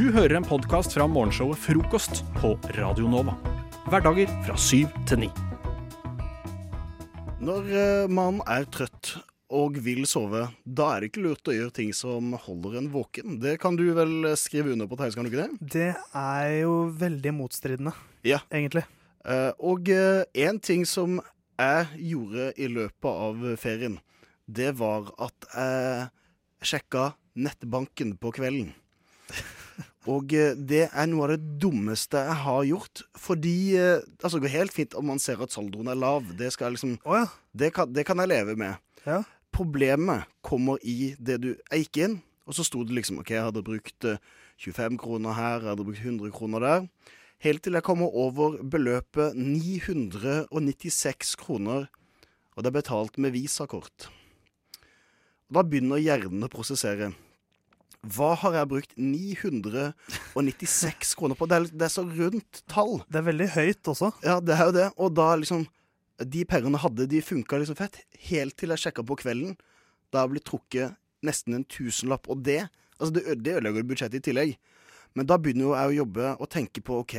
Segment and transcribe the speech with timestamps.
[0.00, 3.34] Du hører en podkast fra morgenshowet Frokost på Radio Nova.
[3.92, 5.28] Hverdager fra syv til ni.
[7.44, 9.10] Når eh, man er trøtt
[9.52, 13.36] og vil sove, da er det ikke lurt å gjøre ting som holder en våken.
[13.44, 15.68] Det kan du vel skrive under på, Theis, kan du ikke det?
[15.76, 16.74] Det er jo
[17.04, 17.92] veldig motstridende,
[18.24, 18.40] Ja.
[18.48, 18.86] egentlig.
[19.28, 21.20] Eh, og én ting som
[21.60, 24.00] jeg gjorde i løpet av ferien,
[24.48, 26.08] det var at jeg
[26.72, 28.72] sjekka nettbanken på kvelden.
[30.08, 33.02] Og eh, det er noe av det dummeste jeg har gjort.
[33.20, 36.32] Fordi eh, Altså, det går helt fint om man ser at saldoen er lav.
[36.38, 37.26] Det, liksom, oh, ja.
[37.52, 38.80] det, kan, det kan jeg leve med.
[39.06, 39.22] ja.
[39.50, 42.12] Problemet kommer i det du Jeg gikk inn,
[42.46, 44.20] og så sto det liksom OK, jeg hadde brukt eh,
[44.62, 46.86] 25 kroner her, jeg hadde brukt 100 kroner der.
[47.42, 51.88] Helt til jeg kommer over beløpet 996 kroner,
[52.54, 54.06] og det er betalt med visakort.
[55.50, 57.10] Da begynner hjernen å prosessere.
[58.00, 61.44] Hva har jeg brukt 996 kroner på?
[61.50, 63.02] Det er, det er så rundt tall.
[63.12, 64.08] Det er veldig høyt også.
[64.24, 64.86] Ja, det er jo det.
[64.96, 65.66] Og da liksom
[66.20, 67.96] De pengene hadde, de funka liksom fett.
[68.28, 69.54] Helt til jeg sjekka på kvelden.
[70.12, 70.88] Da jeg blitt trukket
[71.24, 72.28] nesten en tusenlapp.
[72.28, 72.68] Og det
[73.00, 74.50] altså det, det ødelegger budsjettet i tillegg.
[75.16, 77.14] Men da begynner jo jeg å jobbe og tenke på OK,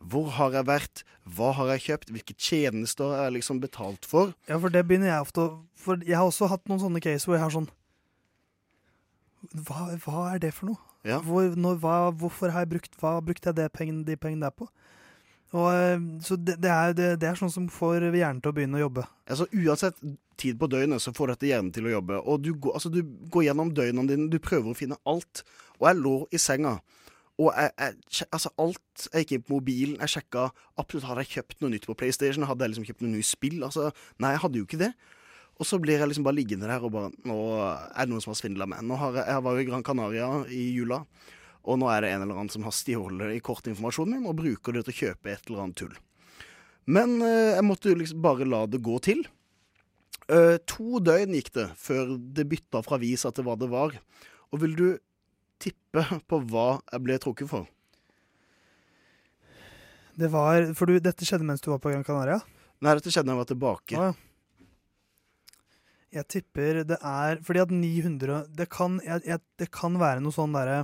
[0.00, 1.02] hvor har jeg vært?
[1.28, 2.08] Hva har jeg kjøpt?
[2.14, 4.32] Hvilke tjenester er jeg liksom betalt for?
[4.48, 5.48] Ja, for det begynner jeg ofte å
[5.80, 7.68] For jeg har også hatt noen sånne case hvor jeg har sånn
[9.40, 10.80] Hva, hva er det for noe?
[11.06, 11.20] Ja.
[11.24, 14.56] Hvor, når, hva, hvorfor har jeg brukt Hva brukte jeg det pengen, de pengene der
[14.56, 14.68] på?
[15.50, 18.54] Og, eh, så det, det, er, det, det er sånn som får hjernen til å
[18.54, 19.06] begynne å jobbe.
[19.26, 19.98] Altså Uansett
[20.40, 22.20] tid på døgnet så får dette hjernen til å jobbe.
[22.22, 23.02] Og du går, altså, du
[23.32, 25.42] går gjennom døgnene dine, du prøver å finne alt.
[25.80, 26.76] Og jeg lå i senga.
[27.40, 31.38] Og jeg, jeg, altså alt Jeg gikk inn på mobilen, jeg sjekka absolutt Hadde jeg
[31.38, 32.44] kjøpt noe nytt på PlayStation.
[32.48, 33.58] Hadde jeg liksom kjøpt noe nytt spill?
[33.66, 33.88] Altså,
[34.20, 34.92] nei, jeg hadde jo ikke det.
[35.60, 38.32] Og så blir jeg liksom bare liggende der og bare Nå er det noen som
[38.32, 38.80] har svindla meg.
[38.86, 41.02] Nå har jeg, jeg var jo i Gran Canaria i jula,
[41.68, 44.76] og nå er det en eller annen som har stjålet i kortinformasjonen min og bruker
[44.76, 45.92] det til å kjøpe et eller annet tull.
[46.88, 49.20] Men eh, jeg måtte jo liksom bare la det gå til.
[50.30, 53.92] Eh, to døgn gikk det før det bytta fra visa til hva det var.
[54.50, 54.86] Og vil du
[55.60, 57.68] tippe på hva jeg ble trukket for?
[60.20, 62.40] Det var, for du, Dette skjedde mens du var på Gran Canaria?
[62.80, 64.00] Nei, dette skjedde da jeg var tilbake.
[64.00, 64.29] Ah, ja.
[66.10, 70.34] Jeg tipper det er Fordi at 900 Det kan, jeg, jeg, det kan være noe
[70.34, 70.80] sånn derre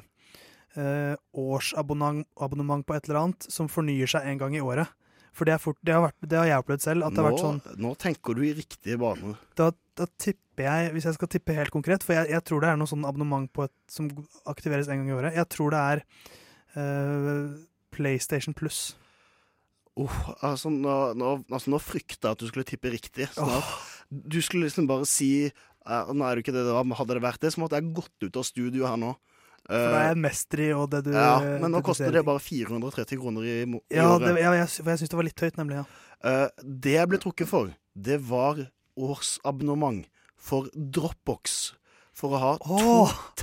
[0.78, 4.92] eh, årsabonnement på et eller annet som fornyer seg en gang i året.
[5.36, 7.08] For det, fort, det, har, vært, det har jeg opplevd selv.
[7.12, 9.36] Nå, sånn nå tenker du i riktige baner.
[9.58, 12.70] da, da tipper jeg, hvis jeg skal tippe helt konkret, for jeg, jeg tror det
[12.70, 14.08] er noe sånn abonnement på et, som
[14.48, 15.36] aktiveres en gang i året.
[15.36, 16.04] Jeg tror det er
[16.80, 17.42] eh,
[17.92, 18.94] PlayStation Pluss.
[19.96, 23.28] Oh, altså, nå, nå, altså, nå frykta jeg at du skulle tippe riktig.
[23.32, 23.68] Sånn at
[24.10, 27.16] Du skulle liksom bare si uh, Nå er det ikke det det var, men hadde
[27.18, 29.14] det vært det, så måtte jeg gått ut av studio her nå.
[29.66, 32.20] For da er jeg mester i og det du ja, eh, men nå koster det
[32.22, 34.28] bare 430 kroner i, i Ja, året.
[34.28, 35.80] det, ja jeg, for jeg syns det var litt høyt, nemlig.
[35.80, 35.86] ja.
[36.22, 38.60] Uh, det jeg ble trukket for, det var
[38.96, 40.06] årsabonnement
[40.38, 41.74] for Dropbox.
[42.16, 42.92] For å ha to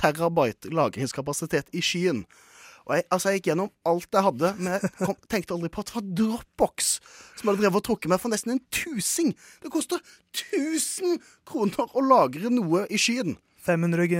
[0.00, 2.24] terabyte lagringskapasitet i skyen.
[2.84, 5.84] Og jeg, altså jeg gikk gjennom alt jeg hadde, men jeg kom, tenkte aldri på
[5.84, 6.90] at det var Dropbox
[7.38, 9.32] som hadde drevet og trukket meg for nesten en tusing.
[9.64, 10.02] Det koster
[10.34, 11.16] 1000
[11.48, 13.38] kroner å lagre noe i skyen.
[13.64, 14.10] 500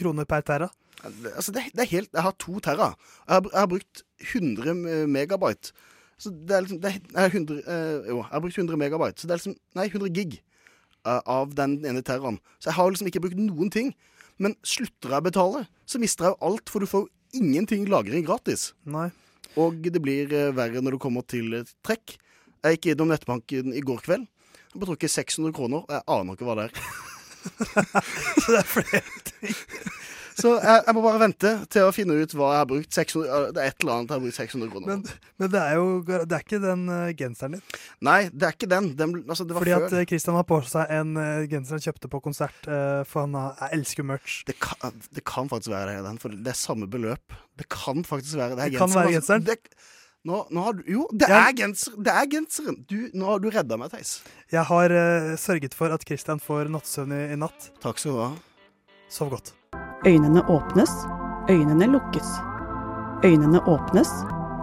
[0.00, 0.70] kroner per terra.
[1.02, 2.92] Altså det, det er helt, Jeg har to terra.
[3.26, 5.74] Jeg har, jeg har brukt 100 megabyte.
[6.22, 9.20] Så det er liksom det er 100, eh, Jo, jeg har brukt 100 megabyte.
[9.20, 10.38] Så det er liksom Nei, 100 gig
[11.06, 12.38] uh, av den ene terraen.
[12.60, 13.92] Så jeg har liksom ikke brukt noen ting.
[14.40, 17.86] Men slutter jeg å betale, så mister jeg jo alt, for du får jo ingenting
[17.90, 18.72] lagring gratis.
[18.84, 19.08] Nei.
[19.60, 22.16] Og det blir eh, verre når det kommer til eh, trekk.
[22.62, 24.28] Jeg gikk innom nettbanken i går kveld.
[24.72, 26.84] Jeg ble trukket 600 kroner, og jeg aner ikke hva det er.
[28.42, 29.58] Så det er flere ting.
[30.38, 32.90] Så jeg, jeg må bare vente til å finne ut hva jeg har brukt.
[32.98, 34.90] 600, eh, det er et eller annet jeg har brukt 600 kroner.
[34.90, 37.64] Men, men det er jo det er ikke den eh, genseren din.
[38.02, 38.92] Nei, det er ikke den.
[38.98, 39.88] den altså, det var Fordi før.
[40.02, 43.26] at Kristian Christian har på seg en eh, genser han kjøpte på konsert, eh, for
[43.26, 44.42] han har, jeg elsker merch.
[44.46, 47.34] det, kan, det kan faktisk være den, for det er samme beløp.
[47.58, 48.64] Det kan faktisk være det.
[48.64, 49.42] er Det kan være genseren.
[49.42, 49.90] Altså,
[50.22, 52.78] nå, nå har du, jo, det er, genser, det er genseren!
[52.86, 54.20] Du, nå har du redda meg, Theis.
[54.54, 57.72] Jeg har uh, sørget for at Christian får nattsøvn i, i natt.
[57.82, 58.30] Takk skal du ha.
[59.10, 59.56] Sov godt.
[60.06, 60.90] Øynene åpnes,
[61.50, 62.26] øynene lukkes.
[63.24, 64.08] Øynene åpnes,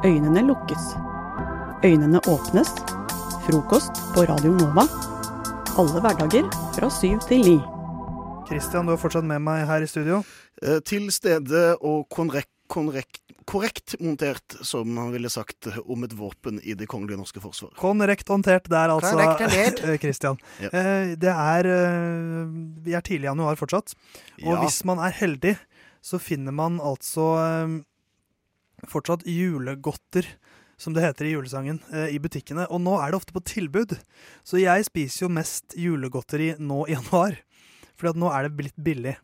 [0.06, 0.84] øynene lukkes.
[1.86, 2.70] Øynene åpnes.
[3.46, 4.84] Frokost på Radio Nova.
[5.80, 6.44] Alle hverdager
[6.76, 7.56] fra syv til ni.
[8.50, 10.24] Christian, du er fortsatt med meg her i studio.
[10.62, 13.19] Eh, til stede og konrekt, konrekt,
[13.50, 17.74] korrekt montert, som han ville sagt om et våpen i Det kongelige norske forsvar.
[17.80, 19.83] Korrekt håndtert der, altså, Korrekt håndtert.
[19.89, 20.38] eh, Christian.
[20.62, 20.69] Ja.
[20.69, 22.54] Eh, Det er eh,
[22.86, 23.95] Vi er tidlig i januar fortsatt.
[24.45, 24.62] Og Ja.
[24.63, 25.57] hvis man er heldig,
[26.01, 27.25] så finner man altså
[28.88, 30.24] fortsatt julegodter,
[30.80, 32.68] som det heter i julesangen, eh, i butikkene.
[32.71, 33.98] Og nå er det ofte på tilbud.
[34.48, 37.36] Så jeg spiser jo mest julegodteri nå i januar.
[38.00, 39.18] For nå er det blitt billig.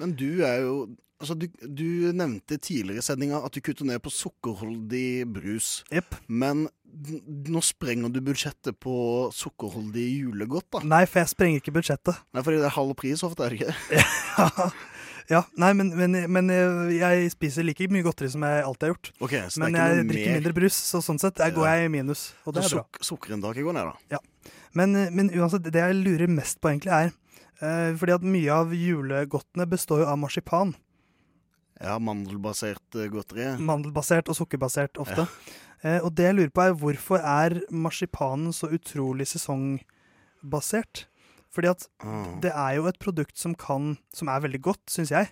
[0.00, 0.74] Men du er jo
[1.20, 5.82] Altså, du, du nevnte tidligere i sendinga at du kutter ned på sukkerholdig brus.
[5.92, 6.14] Yep.
[6.32, 6.62] Men
[7.50, 8.94] nå sprenger du budsjettet på
[9.36, 10.80] sukkerholdig julegodt, da.
[10.88, 12.22] Nei, for jeg sprenger ikke budsjettet.
[12.34, 13.76] Nei, fordi det er halv pris ofte, er det ikke?
[15.34, 18.94] ja, nei, men, men, men jeg, jeg spiser like mye godteri som jeg alltid har
[18.96, 19.12] gjort.
[19.28, 21.54] Ok, så Men det er jeg ikke drikker mer mindre brus, så sånn sett jeg
[21.60, 21.76] går Ja.
[21.78, 22.26] jeg i minus.
[22.48, 22.84] Og det Så er bra.
[22.88, 24.24] suk sukkerinntaket går ned, da.
[24.74, 27.08] Men, men uansett, det jeg lurer mest på egentlig er
[27.60, 30.74] eh, Fordi at mye av julegodtene består jo av marsipan.
[31.80, 33.46] Ja, mandelbasert eh, godteri.
[33.64, 35.24] Mandelbasert og sukkerbasert ofte.
[35.82, 41.06] Eh, og det jeg lurer på er hvorfor er marsipanen så utrolig sesongbasert?
[41.50, 42.38] Fordi at Ah.
[42.40, 45.30] det er jo et produkt som kan Som er veldig godt, syns jeg.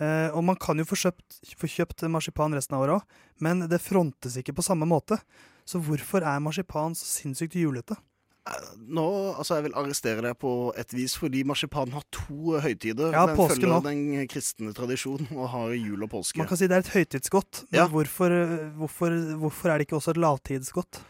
[0.00, 3.02] Eh, og man kan jo få kjøpt, få kjøpt marsipan resten av året òg,
[3.40, 5.18] men det frontes ikke på samme måte.
[5.66, 7.96] Så hvorfor er marsipan så sinnssykt julete?
[8.42, 9.04] Eh, Nå,
[9.38, 13.14] altså Jeg vil arrestere deg på et vis, fordi marsipanen har to høytider.
[13.14, 13.78] Ja, den følger nå.
[13.86, 16.40] den kristne tradisjonen og har jul og påske.
[16.42, 17.86] Man kan si det er et høytidsgodt, men Ja.
[17.92, 18.34] hvorfor,
[18.80, 21.00] hvorfor, hvorfor er det ikke også et lavtidsgodt?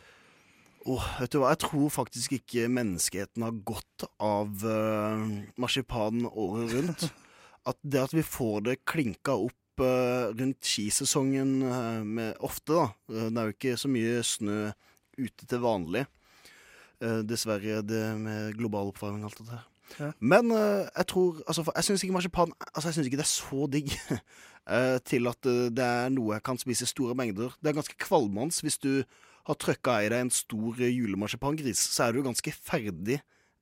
[0.85, 6.73] Åh, vet du hva, Jeg tror faktisk ikke menneskeheten har godt av uh, marsipan året
[6.75, 7.13] rundt.
[7.71, 11.61] At det at vi får det klinka opp eh, rundt skisesongen
[12.03, 12.89] med, ofte, da.
[13.07, 14.57] Det er jo ikke så mye snø
[15.15, 16.03] ute til vanlig.
[17.03, 19.63] Eh, dessverre det med global oppvarming og alt det der.
[19.99, 20.11] Ja.
[20.21, 23.33] Men eh, jeg tror altså, Jeg syns ikke marsipan Altså, jeg synes ikke det er
[23.33, 23.91] så digg
[24.77, 27.51] eh, til at det er noe jeg kan spise i store mengder.
[27.61, 29.03] Det er ganske kvalmende hvis du
[29.49, 33.19] har trøkka i deg en stor julemarsipangris, så er du ganske ferdig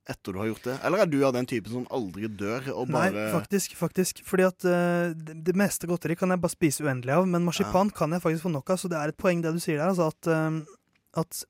[0.09, 0.75] etter du har gjort det.
[0.85, 3.73] Eller er du av den typen som aldri dør og bare Nei, faktisk.
[3.79, 7.45] faktisk Fordi at uh, det, det meste godteri kan jeg bare spise uendelig av, men
[7.47, 8.81] marsipan kan jeg faktisk få nok av.
[8.81, 9.89] Så det er et poeng det du sier der.
[9.89, 10.77] Altså at, uh,
[11.21, 11.43] at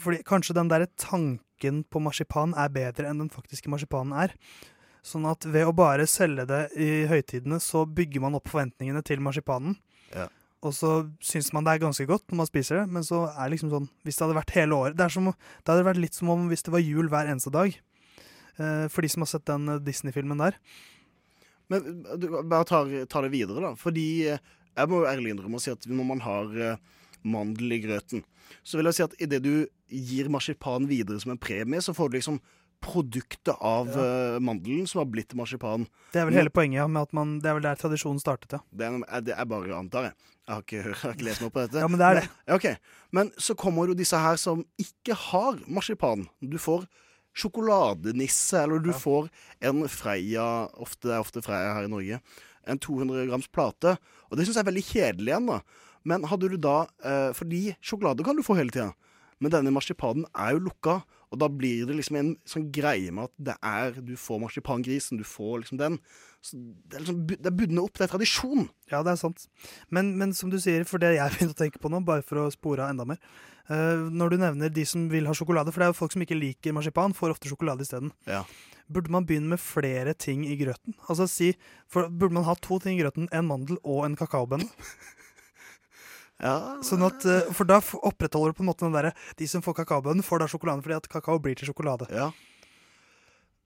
[0.00, 4.34] fordi Kanskje den der tanken på marsipan er bedre enn den faktiske marsipanen er.
[5.06, 9.22] Sånn at ved å bare selge det i høytidene, så bygger man opp forventningene til
[9.24, 9.78] marsipanen.
[10.14, 10.26] Ja.
[10.66, 10.92] Og så
[11.22, 13.70] syns man det er ganske godt når man spiser det, men så er det liksom
[13.70, 16.32] sånn Hvis det hadde vært hele året Det, er som, det hadde vært litt som
[16.34, 17.76] om hvis det var jul hver eneste dag.
[18.58, 20.58] Eh, for de som har sett den eh, Disney-filmen der.
[21.70, 22.82] Men eh, du, bare ta,
[23.22, 23.72] det videre, da.
[23.78, 26.58] Fordi jeg må jo ærlig innrømme å si at når man har
[27.26, 28.24] mandel i grøten,
[28.64, 29.52] så vil jeg si at idet du
[29.88, 32.40] gir marsipan videre som en premie, så får du liksom
[32.84, 34.38] produktet av ja.
[34.38, 35.88] mandelen som har blitt marsipan.
[36.12, 38.54] Det er vel hele poenget, ja, med at man, det er vel der tradisjonen startet,
[38.54, 38.60] ja.
[38.70, 40.16] Det er, det er bare antar jeg.
[40.48, 41.82] Jeg har ikke, jeg har ikke lest noe på dette.
[41.82, 42.28] Ja, men det er det.
[42.46, 42.78] Ja, okay.
[43.12, 46.24] Men så kommer jo disse her som ikke har marsipan.
[46.40, 46.86] Du får
[47.38, 49.28] sjokoladenisse, eller du får
[49.60, 52.20] en Freia ofte, Det er ofte Freia her i Norge.
[52.68, 53.96] En 200 grams plate.
[54.28, 55.60] Og det syns jeg er veldig kjedelig igjen, da.
[56.06, 58.92] Men hadde du da eh, Fordi sjokolade kan du få hele tida.
[59.38, 60.98] Men denne marsipanen er jo lukka,
[61.28, 65.20] og da blir det liksom en sånn greie med at det er Du får marsipangrisen,
[65.20, 65.98] du får liksom den.
[66.42, 68.68] Så det er liksom det er bundet opp, det er tradisjon.
[68.90, 69.46] Ja, det er sant.
[69.94, 72.42] Men, men som du sier, for det jeg begynte å tenke på nå, bare for
[72.42, 73.20] å spore av enda mer
[73.68, 76.24] eh, Når du nevner de som vil ha sjokolade, for det er jo folk som
[76.24, 78.14] ikke liker marsipan, får ofte sjokolade isteden.
[78.26, 78.42] Ja.
[78.88, 80.96] Burde man begynne med flere ting i grøten?
[81.06, 81.52] Altså si,
[81.90, 83.28] for Burde man ha to ting i grøten?
[83.36, 84.70] En mandel og en kakaobønne?
[86.38, 89.62] Ja, Sånn at, eh, for da opprettholder du på en måte den derre De som
[89.64, 92.06] får kakaobønnen, får da sjokoladen fordi at kakao blir til sjokolade.
[92.14, 92.30] Ja.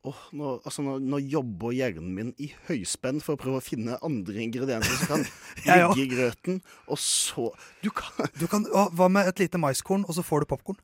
[0.03, 4.01] Åh, nå, altså, nå, nå jobber hjernen min i høyspenn for å prøve å finne
[4.03, 5.27] andre ingredienser som kan
[5.69, 6.59] ligge i grøten.
[6.89, 7.53] Og så
[7.85, 8.11] Du kan
[8.41, 10.81] Du kan, å, Hva med et lite maiskorn, og så får du popkorn?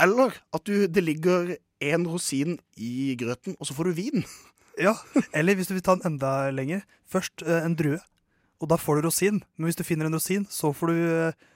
[0.00, 4.24] Eller at du, det ligger én rosin i grøten, og så får du vin.
[4.80, 4.94] Ja,
[5.36, 7.98] eller hvis du vil ta den enda lenger, først eh, en drue,
[8.60, 9.40] og da får du rosin.
[9.56, 11.46] Men hvis du finner en rosin, så får du eh,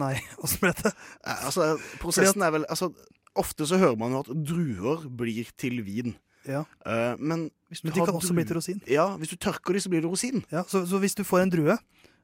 [0.00, 0.90] Nei, åssen ble det?
[1.24, 2.90] Eh, Altså, prosessen er vel altså,
[3.38, 6.14] Ofte så hører man jo at druer blir til vin.
[6.44, 8.82] Ja, Uh, men hvis du Men de har kan også bli til rosin.
[8.86, 10.44] Ja, hvis du tørker de, så blir det rosin.
[10.52, 11.76] Ja, så, så hvis du får en drue,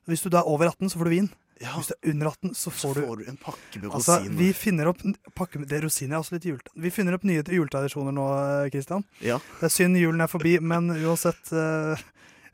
[0.06, 1.30] hvis du da er over 18, så får du vin.
[1.60, 3.90] Ja, Hvis du er under 18, så så får du får du en pakke med
[3.94, 4.36] Altså, rosiner.
[4.38, 5.02] vi finner opp
[5.36, 6.68] pakke, Det rosiner er også litt jult.
[6.76, 8.26] Vi finner opp nye juletradisjoner nå,
[8.70, 8.70] Kristian.
[8.70, 9.04] Christian.
[9.20, 9.36] Ja.
[9.60, 12.00] Det er synd julen er forbi, men uansett uh,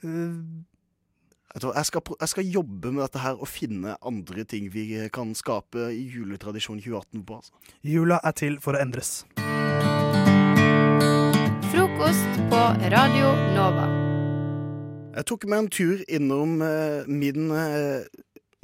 [0.03, 0.76] eh, hva,
[1.57, 5.87] Jeg skal, jeg skal jobbe med dette her og finne andre ting vi kan skape
[5.89, 7.39] i juletradisjon 2018 på.
[7.41, 7.53] Altså.
[7.81, 9.23] Jula er til for å endres.
[11.73, 12.61] Frokost på
[12.93, 13.89] Radio Nova.
[15.17, 18.05] Jeg tok meg en tur innom eh, min eh,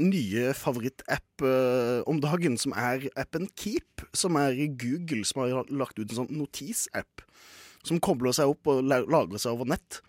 [0.04, 5.72] nye favorittapp eh, om dagen, som er appen Keep, som er i Google, som har
[5.72, 7.24] lagt ut en sånn notisapp.
[7.82, 10.02] som kobler seg opp og lager lagrer seg over nett.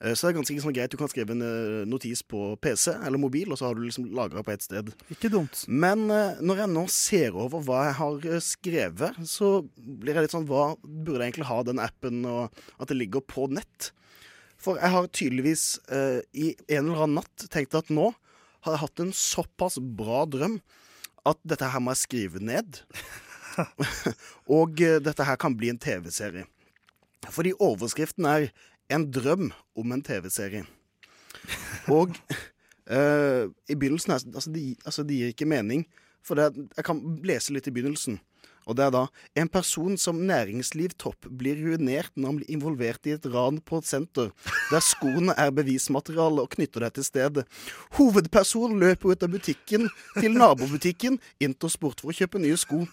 [0.00, 0.92] Eh, Så det er ganske sånn greit.
[0.92, 4.08] Du kan skrive en eh, notis på PC eller mobil, og så har du liksom
[4.16, 4.92] lagra på ett sted.
[5.12, 5.62] Ikke dumt.
[5.68, 10.36] Men eh, når jeg nå ser over hva jeg har skrevet, så blir jeg litt
[10.36, 13.92] sånn Hva burde jeg egentlig ha den appen, og at det ligger på nett?
[14.60, 18.10] For jeg har tydeligvis eh, i en eller annen natt tenkt at nå
[18.66, 20.58] har jeg hatt en såpass bra drøm
[21.28, 22.82] at dette her må jeg skrive ned.
[24.58, 26.46] og eh, dette her kan bli en TV-serie.
[27.30, 28.48] Fordi overskriften er
[28.90, 30.66] 'En drøm om en TV-serie'.
[31.88, 32.16] Og
[32.94, 35.86] eh, i begynnelsen her, altså, det, altså, de gir ikke mening.
[36.26, 38.20] For det, jeg kan lese litt i begynnelsen.
[38.68, 39.06] Og det er da
[39.40, 43.88] En person som næringslivtopp blir ruinert når han blir involvert i et ran på et
[43.88, 44.30] senter,
[44.70, 47.46] der skoene er bevismateriale og knytter deg til stedet.
[47.98, 52.84] Hovedpersonen løper ut av butikken til nabobutikken Intersport for å kjøpe nye sko,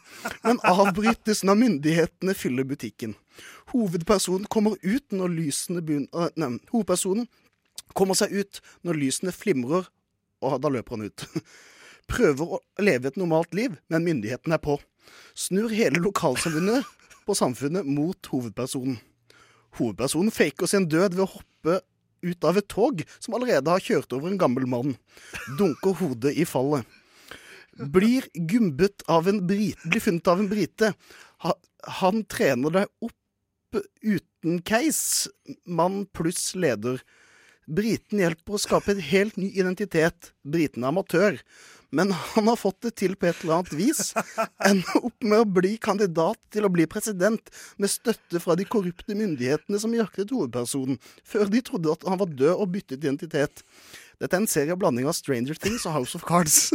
[0.45, 3.17] men avbrytes når myndighetene fyller butikken.
[3.73, 7.27] Hovedpersonen kommer ut når lysene begynner Nei, hovedpersonen
[7.97, 9.87] kommer seg ut når lysene flimrer,
[10.43, 11.25] og da løper han ut.
[12.11, 14.77] Prøver å leve et normalt liv, men myndigheten er på.
[15.37, 16.87] Snur hele lokalsamfunnet
[17.27, 18.99] på samfunnet mot hovedpersonen.
[19.77, 21.79] Hovedpersonen faker sin død ved å hoppe
[22.25, 24.95] ut av et tog som allerede har kjørt over en gammel mann.
[25.59, 26.87] Dunker hodet i fallet.
[27.77, 30.93] Blir gumbet av en brite, blir funnet av en brite.
[32.01, 33.16] Han trener deg opp
[34.01, 35.27] uten keis.
[35.65, 37.01] Mann pluss leder.
[37.67, 40.31] Briten hjelper å skape en helt ny identitet.
[40.47, 41.41] Briten er amatør.
[41.89, 44.11] Men han har fått det til på et eller annet vis.
[44.69, 49.15] Ender opp med å bli kandidat til å bli president, med støtte fra de korrupte
[49.15, 53.63] myndighetene som jaktet hovedpersonen, før de trodde at han var død og byttet identitet.
[54.19, 56.71] Dette er en serie av blanding av Stranger Things og House of Cards.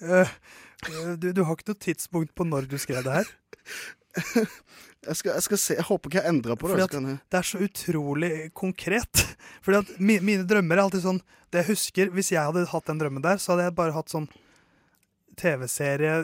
[0.00, 0.28] Eh,
[1.20, 3.30] du, du har ikke noe tidspunkt på når du skrev det her?
[5.00, 6.74] Jeg skal, jeg skal se, jeg håper ikke jeg endrer på det.
[6.82, 9.22] Jeg- Det er så utrolig konkret.
[9.64, 12.84] Fordi at mi, mine drømmer er alltid sånn Det jeg husker, Hvis jeg hadde hatt
[12.90, 14.26] den drømmen der, så hadde jeg bare hatt sånn
[15.40, 16.18] TV-serie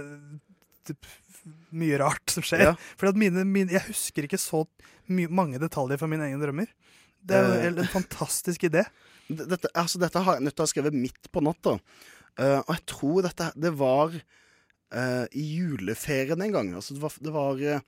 [1.73, 2.67] Mye rart som skjer.
[2.69, 2.75] Ja.
[2.99, 4.65] Fordi at mine, mine, Jeg husker ikke så
[5.09, 6.69] my, mange detaljer fra mine egne drømmer.
[7.27, 7.67] Det er jo Eh.
[7.71, 8.85] en, en fantastisk idé.
[9.31, 11.79] Dette, altså, dette har jeg nødt til å ha skrevet midt på natta.
[12.37, 14.13] Uh, og jeg tror dette det var
[14.93, 16.75] eh, i juleferien en gang.
[16.79, 17.81] Altså, det var, det var eh,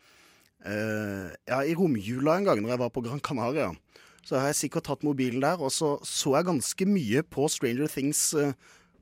[0.65, 3.73] eh, Ja, i romjula en gang, når jeg var på Gran Canaria.
[4.25, 7.89] Så har jeg sikkert tatt mobilen der, og så så jeg ganske mye på Stranger
[7.89, 8.53] Things eh,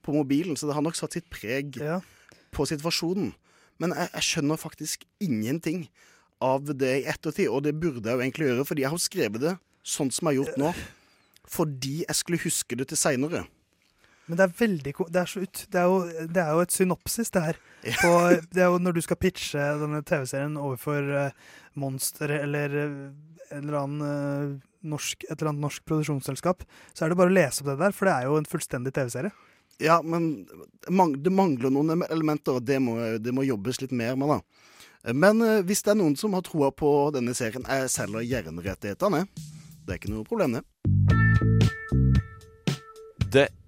[0.07, 2.01] på mobilen, så det har nok satt sitt preg Ja.
[2.55, 3.33] på situasjonen.
[3.83, 5.89] Men jeg, jeg skjønner faktisk ingenting
[6.41, 9.41] av det i ettertid, og det burde jeg jo egentlig gjøre, fordi jeg har skrevet
[9.43, 9.55] det
[9.87, 10.71] sånn som jeg har gjort nå,
[11.49, 13.45] fordi jeg skulle huske det til seinere.
[14.27, 16.75] Men det er veldig det er, så ut, det, er jo, det er jo et
[16.75, 17.61] synopsis, det her.
[18.01, 18.13] På,
[18.55, 22.95] det er jo når du skal pitche denne TV-serien overfor uh, Monster eller eh,
[23.55, 27.37] en eller annen, uh, norsk, et eller annet norsk produksjonsselskap, så er det bare å
[27.37, 29.31] lese opp det der, for det er jo en fullstendig TV-serie.
[29.79, 30.47] Ja, men
[31.23, 35.13] det mangler noen elementer, og det må, det må jobbes litt mer med, da.
[35.15, 38.65] Men eh, hvis det er noen som har troa på denne serien, jeg selger gjerne
[38.65, 39.27] rettighetene.
[39.87, 40.65] Det er ikke noe problem, det.
[43.31, 43.47] Det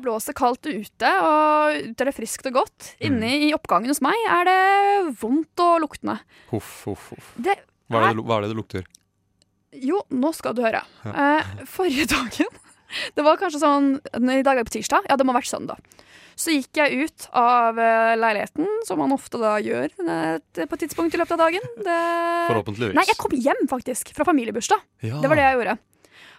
[0.00, 2.86] Det blåser kaldt ute, og ute er det friskt og godt.
[3.04, 4.60] Inne i oppgangen hos meg er det
[5.20, 6.14] vondt og luktende.
[6.48, 7.26] Huff, huff, huff.
[7.36, 7.58] Det
[7.92, 8.86] Hva er det, hva er det det lukter?
[9.76, 10.80] Jo, nå skal du høre.
[11.04, 12.48] Eh, forrige dagen
[13.14, 15.04] Det var kanskje sånn I dag er det på tirsdag.
[15.10, 15.84] Ja, det må ha vært søndag.
[16.40, 20.86] Så gikk jeg ut av eh, leiligheten, som man ofte da gjør eh, på et
[20.86, 21.68] tidspunkt i løpet av dagen.
[21.76, 21.98] Det...
[22.48, 22.96] Forhåpentligvis.
[22.96, 24.80] Nei, jeg kom hjem faktisk fra familiebursdag.
[25.04, 25.20] Ja.
[25.20, 25.76] Det var det jeg gjorde.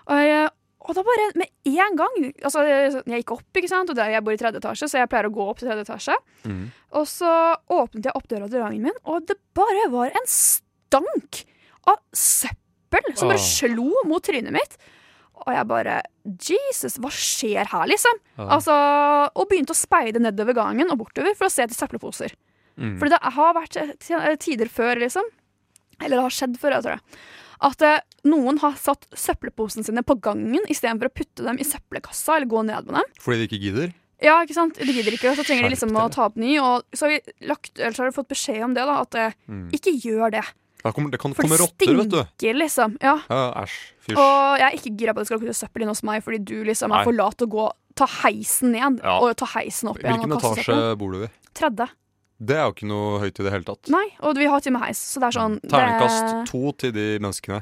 [0.02, 0.50] Og, jeg,
[0.82, 4.24] og da bare med en gang Altså, jeg gikk opp, ikke sant, og der jeg
[4.26, 6.16] bor i tredje etasje, så jeg pleier å gå opp til tredje etasje.
[6.50, 6.64] Mm.
[7.00, 7.34] Og så
[7.72, 11.44] åpnet jeg opp døra til gangen min, og det bare var en stank
[11.90, 13.46] av søppel som bare oh.
[13.46, 14.78] slo mot trynet mitt.
[15.42, 16.00] Og jeg bare
[16.46, 18.18] Jesus, hva skjer her, liksom?
[18.38, 18.56] Oh.
[18.58, 18.76] Altså,
[19.34, 22.36] og begynte å speide nedover gangen og bortover for å se etter søppelposer.
[22.78, 22.98] Mm.
[23.02, 25.26] Fordi det har vært eh, tider før, liksom.
[26.02, 27.22] Eller det har skjedd før, jeg tror jeg.
[27.62, 32.38] At eh, noen har satt søppelposene sine på gangen istedenfor å putte dem i søppelkassa
[32.40, 33.12] eller gå ned med dem.
[33.22, 33.92] Fordi de ikke gidder?
[34.22, 34.78] Ja, ikke sant?
[34.78, 36.56] De gidder ikke, og så trenger de liksom å ta opp ny.
[36.62, 39.16] Og så har vi, lagt, eller så har vi fått beskjed om det, da, at
[39.18, 39.70] eh, Mm.
[39.74, 40.44] ikke gjør det.
[40.84, 42.18] det kommer, det kan For komme det rotter, vet du.
[42.22, 42.98] stinker, liksom.
[43.02, 43.16] Ja.
[43.30, 43.78] Ja, Æsj.
[44.06, 44.18] Fysj.
[44.18, 46.40] Og jeg er ikke gira på at det skal kutte søppel inne hos meg, fordi
[46.46, 47.02] du liksom Nei.
[47.02, 47.66] er for lat til å gå
[47.96, 49.20] ta heisen ned Ja.
[49.22, 50.18] og ta heisen opp igjen.
[50.22, 51.30] Hvilken etasje bor du i?
[51.54, 51.90] Tredje.
[52.42, 53.90] Det er jo ikke noe høyt i det hele tatt.
[53.94, 56.40] Nei, og vi har til og med heis, så det er sånn Terningkast det...
[56.50, 57.60] to til de menneskene.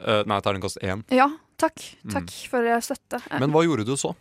[0.00, 1.04] Uh, nei, terningkast én.
[1.12, 1.28] Ja,
[1.60, 1.80] takk.
[2.04, 2.28] Mm.
[2.52, 3.20] For eh, støtte.
[3.22, 4.12] Eh, Men hva gjorde du så?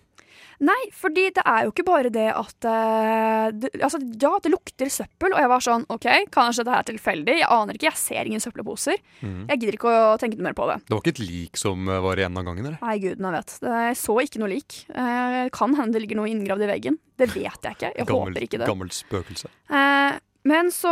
[0.59, 4.91] Nei, fordi det er jo ikke bare det at uh, det, Altså, ja, det lukter
[4.91, 7.35] søppel, og jeg var sånn OK, kanskje dette er tilfeldig.
[7.39, 8.99] Jeg aner ikke, jeg ser ingen søppelposer.
[9.23, 9.45] Mm.
[9.53, 10.79] Jeg gidder ikke å tenke noe mer på det.
[10.85, 12.79] Det var ikke et lik som eh, var igjen av gangen, eller?
[12.83, 13.55] Nei, gudene vet.
[13.63, 14.81] Jeg så ikke noe lik.
[14.91, 16.99] Uh, kan hende det ligger noe inngravd i veggen.
[17.19, 17.93] Det vet jeg ikke.
[17.95, 18.67] Jeg gammel, håper ikke det.
[18.69, 19.51] Gammelt spøkelse.
[19.71, 20.91] Uh, men så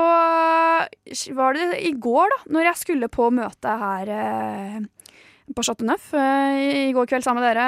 [1.36, 4.12] var det i går, da, når jeg skulle på møte her
[5.56, 7.68] på Chateau Neuf eh, i går kveld sammen med dere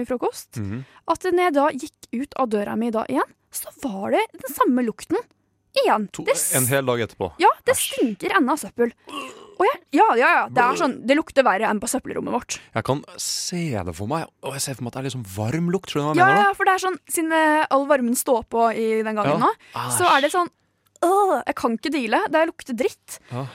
[0.00, 0.84] i frokost, Mhm.
[1.08, 4.54] at når jeg da gikk ut av døra mi da igjen, så var det den
[4.54, 5.16] samme lukten
[5.78, 6.08] igjen.
[6.12, 7.32] To, en hel dag etterpå.
[7.38, 8.92] ja, det stinker ennå av søppel.
[9.58, 10.42] Jeg, ja, ja, ja.
[10.48, 12.58] Det er sånn, det lukter verre enn på søppelrommet vårt.
[12.74, 15.16] Jeg kan se det for meg, og jeg ser for meg at det er litt
[15.16, 15.94] sånn varm lukt.
[15.98, 16.36] Ja, mener?
[16.46, 19.38] ja, for det er sånn, siden eh, all varmen står på i den gangen Ja.
[19.48, 19.50] nå,
[19.98, 20.48] så er det sånn
[21.02, 22.20] øh, Jeg kan ikke deale.
[22.30, 23.18] Det lukter dritt.
[23.32, 23.46] Ja.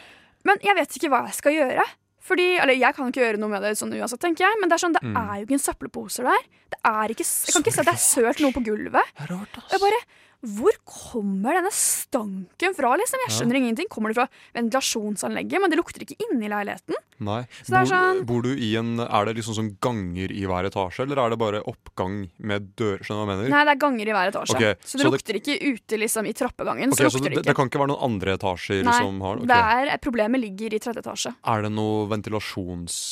[0.44, 1.86] Men jeg vet ikke hva jeg skal gjøre.
[2.24, 4.60] Fordi, eller Jeg kan ikke gjøre noe med det sånn uansett, tenker jeg.
[4.62, 5.18] Men det er sånn, det Mm.
[5.20, 6.44] er jo ikke en søppelposer der.
[6.72, 9.10] Det er ikke, jeg kan ikke se at det er sølt noe på gulvet.
[9.18, 10.00] Det er rart, Og jeg bare,
[10.44, 12.96] Hvor kommer denne stanken fra?
[13.00, 13.20] liksom?
[13.24, 13.36] Jeg Ja.
[13.38, 13.88] skjønner ingenting.
[13.90, 15.62] Kommer det fra ventilasjonsanlegget?
[15.62, 16.96] Men det lukter ikke inni i leiligheten.
[17.24, 17.44] Nei.
[17.64, 20.66] Så det Bor, sånn- bor du i en Er det liksom sånn ganger i hver
[20.68, 22.98] etasje, eller er det bare oppgang med dør?
[23.00, 23.50] Skjønner du hva jeg mener?
[23.50, 24.56] Nei, det er ganger i hver etasje.
[24.56, 24.74] Okay.
[24.84, 26.92] så det så det- lukter ikke ute liksom i trappegangen.
[26.92, 27.56] Okay, så så lukter det, det det ikke.
[27.56, 29.48] kan ikke være noen andre etasjer Nei, som har okay.
[29.48, 29.56] det
[29.94, 31.36] er, problemet ligger i tredje etasje.
[31.46, 32.08] Er det noe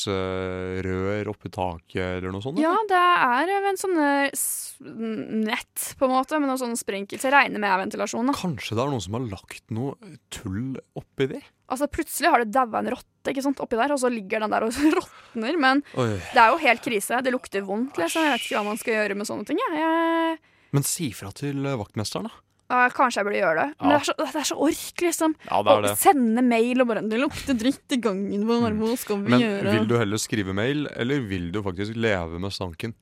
[0.02, 2.58] ventilasjonsrør oppi taket eller noe sånt?
[2.60, 4.30] Ja, det er en sånn eh,
[4.82, 7.21] nett, på en måte, med noen sånne sprinkler.
[7.22, 8.26] Så jeg regner med ventilasjon.
[8.26, 8.34] da.
[8.34, 9.94] Kanskje det er noen som har lagt noe
[10.34, 11.42] tull oppi det?
[11.70, 14.50] Altså, Plutselig har det daua en rotte ikke sant, oppi der, og så ligger den
[14.50, 15.58] der og råtner.
[15.62, 16.08] Men Oi.
[16.18, 17.20] det er jo helt krise.
[17.22, 18.00] Det lukter vondt.
[18.02, 18.26] liksom.
[18.26, 19.60] Jeg vet ikke hva man skal gjøre med sånne ting.
[19.62, 20.40] Jeg.
[20.74, 22.42] Men si fra til eh, vaktmesteren, da.
[22.72, 23.68] ja, kanskje jeg burde gjøre det.
[23.78, 25.36] Men det, er så, det er så ork, liksom.
[25.46, 28.96] Ja, det er Å sende mail og bare 'Det lukter dritt i gangen vår, hva
[28.98, 32.50] skal vi Men gjøre?' vil du heller skrive mail, eller vil du faktisk leve med
[32.56, 32.96] stanken?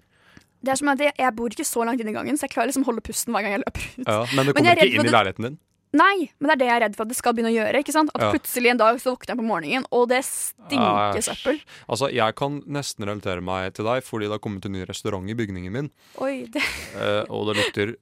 [0.62, 2.52] Det er som at jeg, jeg bor ikke så langt inn i gangen, så jeg
[2.54, 4.06] klarer liksom holde pusten hver gang jeg løper ut.
[4.06, 5.58] Ja, men du kommer men ikke inn i leiligheten din?
[5.90, 7.78] Nei, men det er det jeg er redd for at det skal begynne å gjøre.
[7.82, 8.10] ikke sant?
[8.14, 8.28] At Ja.
[8.30, 11.24] plutselig en dag så våkner jeg på morgenen, og det stinker Æsj.
[11.32, 11.58] søppel.
[11.88, 15.26] Altså, Jeg kan nesten relatere meg til deg, fordi det har kommet en ny restaurant
[15.28, 15.90] i bygningen min.
[16.20, 16.62] Oi, det
[16.94, 17.96] eh, og det lukter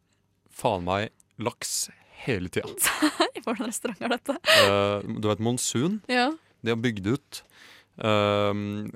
[0.52, 1.88] faen meg laks
[2.26, 2.68] hele tida.
[3.46, 4.36] Hvordan restaurant er dette?
[4.36, 6.02] Eh, du vet Monsun?
[6.12, 6.32] Ja.
[6.62, 7.42] De har bygd ut.
[7.98, 8.90] Um,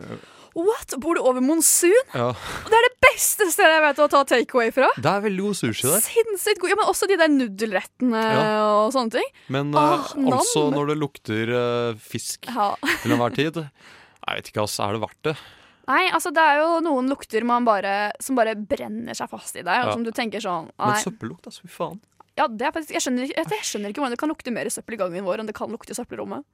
[0.52, 0.92] What?
[1.00, 1.94] Bor du over monsun?
[2.12, 2.26] ja.
[2.68, 4.90] Det er det beste stedet jeg vet å ta takeaway fra!
[5.00, 6.02] Det er veldig god sushi der.
[6.04, 6.72] Sinnssykt god.
[6.74, 8.44] Ja, men også de der nudelrettene Ja.
[8.82, 9.30] og sånne ting.
[9.48, 12.74] Men ah, uh, altså, når det lukter uh, fisk Ja.
[13.02, 14.84] til enhver tid Jeg vet ikke, altså.
[14.86, 15.36] Er det verdt det?
[15.88, 19.64] Nei, altså det er jo noen lukter man bare, som bare brenner seg fast i
[19.66, 21.64] deg, og som du tenker sånn Men søppellukt, altså.
[21.64, 21.98] Fy faen.
[22.38, 24.68] Ja, det er faktisk, jeg, skjønner, jeg, jeg skjønner ikke hvordan det kan lukte mer
[24.72, 26.44] søppel i gangen vår enn det kan lukte i søppelrommet.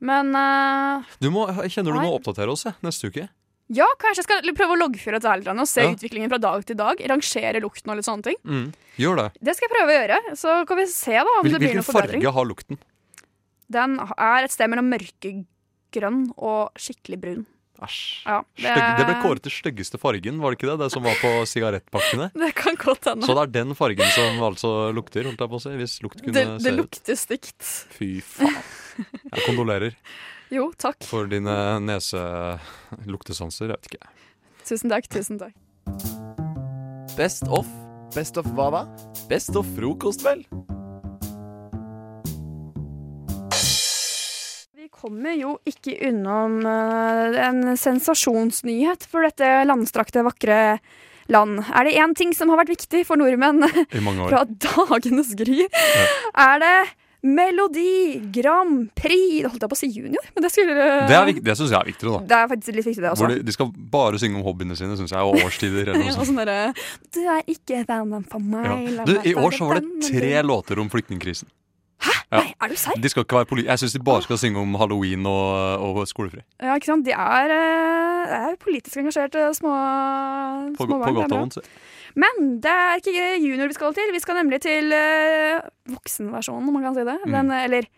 [0.00, 2.06] Men uh, Du må, jeg kjenner du Nei.
[2.08, 3.26] må oppdatere oss neste uke.
[3.70, 5.90] ja, kanskje jeg skal prøve å loggføre dette og se Ja.
[5.94, 6.98] utviklingen fra dag til dag.
[7.12, 8.38] Rangere lukten og litt sånne ting.
[8.44, 8.72] Mm.
[8.98, 9.28] Gjør det.
[9.40, 10.18] Det skal jeg prøve å gjøre.
[10.40, 12.22] Så kan vi se da om Hvil, det blir hvilken noe forbedring.
[12.24, 12.78] farge har lukten?
[13.70, 17.46] Den er et sted mellom mørkegrønn og skikkelig brun.
[17.80, 18.00] Æsj.
[18.26, 20.82] Ja, Stygg, det ble kåret til styggeste fargen, var det ikke det?
[20.82, 22.26] Det som var på sigarettpakkene.
[22.42, 23.24] Det kan godt hende.
[23.24, 25.72] Så det er den fargen som altså lukter, holdt jeg på å si.
[25.80, 27.62] Hvis lukt kunne Det, det lukter stygt.
[27.96, 28.58] Fy faen.
[29.32, 29.94] Jeg kondolerer
[30.56, 30.98] Jo, takk.
[31.06, 31.54] for dine
[31.86, 33.70] neseluktesanser.
[33.70, 34.08] Jeg vet ikke.
[34.66, 35.06] Tusen takk.
[35.12, 35.54] Tusen takk.
[37.16, 37.66] Best of.
[38.14, 38.82] Best of hva da?
[39.30, 40.42] Best of frokost, vel?
[44.74, 50.58] Vi kommer jo ikke unnom eh, en sensasjonsnyhet for dette landstrakte, vakre
[51.30, 51.60] land.
[51.70, 54.32] Er det én ting som har vært viktig for nordmenn I mange år.
[54.32, 55.66] fra dagenes gry,
[56.34, 56.74] er det
[57.22, 59.42] Melodi Grand Prix.
[59.44, 60.74] Da holdt jeg på å si junior, men det skulle
[61.08, 62.26] Det, er vik- det syns jeg er viktigere, da.
[62.30, 63.20] Det er faktisk litt viktig, det også.
[63.24, 65.82] Hvor de, de skal bare synge om hobbyene sine, syns jeg, og årstider.
[65.90, 66.30] Eller noe og sånt.
[66.32, 66.74] sånn derre
[67.12, 68.64] Du er ikke vennen for meg.
[68.64, 68.76] Ja.
[69.00, 70.46] la Du, meg I år være så var det tre din.
[70.48, 71.48] låter om flyktningkrisen.
[72.30, 72.96] Nei, er du serr?
[72.96, 76.06] De skal ikke være poli Jeg syns de bare skal synge om halloween og, og
[76.08, 76.40] skolefri.
[76.62, 77.04] Ja, ikke sant.
[77.04, 79.72] De er, eh, er politisk engasjerte små,
[80.78, 81.02] På, små på barn.
[81.02, 81.40] det er godt og bra.
[81.42, 81.58] vondt.
[81.58, 81.99] si.
[82.18, 84.10] Men det er ikke junior vi skal til.
[84.14, 85.60] Vi skal nemlig til uh,
[85.94, 87.16] voksenversjonen, om man kan si det.
[87.24, 87.36] Mm.
[87.36, 87.88] Den, eh, eller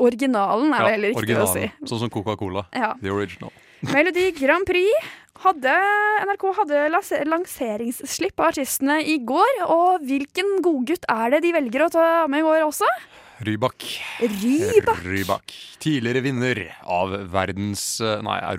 [0.00, 1.64] originalen, er Ja, vel heller riktig å si.
[1.86, 2.66] Sånn som Coca-Cola.
[2.74, 2.92] Ja.
[3.02, 3.54] The original.
[3.94, 4.90] Melodi Grand Prix
[5.44, 5.74] hadde
[6.26, 6.82] NRK hadde
[7.30, 9.62] lanseringsslipp av artistene i går.
[9.70, 12.90] Og hvilken godgutt er det de velger å ta med i går også?
[13.46, 13.84] Rybak.
[14.18, 15.04] Rybak.
[15.06, 15.52] Rybak.
[15.78, 16.58] Tidligere vinner
[16.90, 18.56] av verdens Nei, Nei,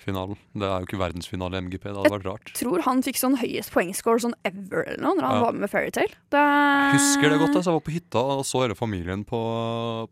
[0.00, 0.36] Europafinalen.
[0.54, 1.82] Det er jo ikke verdensfinale i MGP.
[1.84, 2.50] Det hadde vært rart.
[2.50, 5.40] Jeg Tror han fikk sånn høyest poengscore sånn ever eller noe når han Ja.
[5.44, 6.14] var med Fairytale.
[6.30, 6.40] Det...
[6.40, 7.56] Jeg husker det godt.
[7.56, 7.70] Altså.
[7.70, 9.40] Jeg var på hytta og så hele familien på,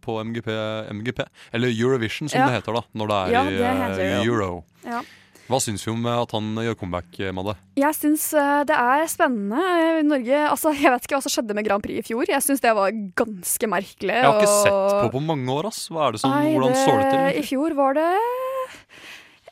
[0.01, 0.48] på MGP,
[0.92, 1.24] MGP.
[1.53, 2.46] Eller Eurovision, som Ja.
[2.48, 4.27] det heter da når det er Ja, i det i det eh.
[4.27, 4.64] Euro.
[4.85, 5.01] Ja.
[5.48, 7.55] Hva syns vi om eh, at han gjør comeback, eh, Madde?
[7.74, 8.31] Jeg syns
[8.68, 10.05] det er spennende.
[10.05, 12.29] Norge altså, Jeg vet ikke hva som skjedde med Grand Prix i fjor.
[12.29, 14.12] Jeg syns det var ganske merkelig.
[14.12, 15.64] Jeg har ikke og- sett på på mange år.
[15.72, 15.88] ass.
[15.88, 18.12] Hva er det som, Nei, hvordan står det I fjor var det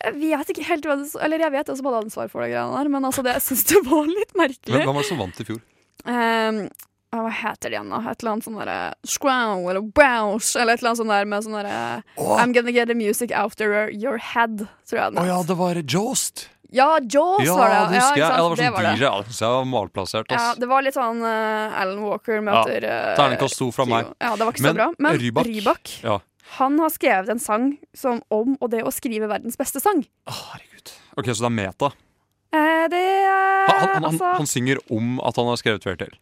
[0.04, 2.50] Jeg vet ikke helt hva det Eller jeg vet hvem som hadde ansvar for det
[2.52, 4.82] greiene der, men altså, det, jeg syns det var litt merkelig.
[4.82, 5.62] Hvem, var det som vant i fjor?
[6.06, 6.60] Um,
[7.16, 8.00] hva heter det igjen, da?
[8.10, 11.46] Et eller annet sånn derre Scrow eller bounce, eller et eller annet sånt der med
[11.46, 11.78] sånn derre
[12.42, 15.80] I'm gonna get the music after your head, tror jeg Å oh, ja, det var
[15.86, 16.50] Jost!
[16.74, 17.76] Ja, Jaws Ja, var det.
[17.94, 18.26] det husker jeg.
[18.26, 18.94] Ja, det var sånn det.
[18.96, 19.04] DJ.
[19.06, 20.32] Ja, det var malplassert.
[20.34, 22.96] Ja, det var litt sånn uh, Alan Walker møter ja.
[23.18, 24.10] Terningkast to fra meg.
[24.18, 24.88] Ja, det var ikke Men så bra.
[24.98, 26.18] Men Rybak- Rybak, Ja.
[26.56, 30.04] Han har skrevet en sang som om og det å skrive verdens beste sang.
[31.16, 31.92] Ok, Så det er meta.
[32.54, 36.16] Eh, det er Han, han, altså han synger om at han har skrevet Fairytale.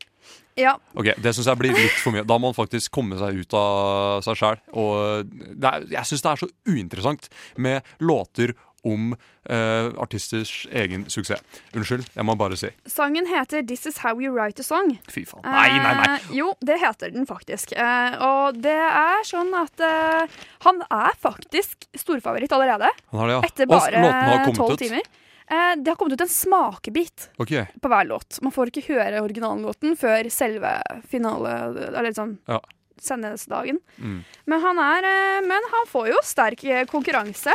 [0.56, 0.76] Ja.
[0.94, 2.24] Ok, Det syns jeg blir litt for mye.
[2.26, 4.60] Da må han faktisk komme seg ut av seg sjæl.
[4.70, 11.42] Jeg syns det er så uinteressant med låter om eh, artisters egen suksess.
[11.74, 12.70] Unnskyld, jeg må bare si.
[12.90, 14.94] Sangen heter This Is How You Write a Song.
[15.10, 15.44] Fy faen.
[15.46, 16.06] Nei, nei, nei.
[16.18, 17.74] Eh, jo, det heter den faktisk.
[17.76, 22.92] Eh, og det er sånn at eh, han er faktisk storfavoritt allerede.
[23.12, 23.44] Han har det, ja.
[23.50, 25.04] Etter bare tolv timer.
[25.46, 27.66] Eh, det har kommet ut en smakebit okay.
[27.80, 28.38] på hver låt.
[28.42, 30.78] Man får ikke høre originallåten før selve
[31.10, 31.52] finale...
[31.92, 32.62] Eller sånn Ja.
[33.02, 33.78] Sendesdagen.
[33.98, 34.18] Mm.
[34.50, 37.54] Men han er eh, Men han får jo sterk eh, konkurranse.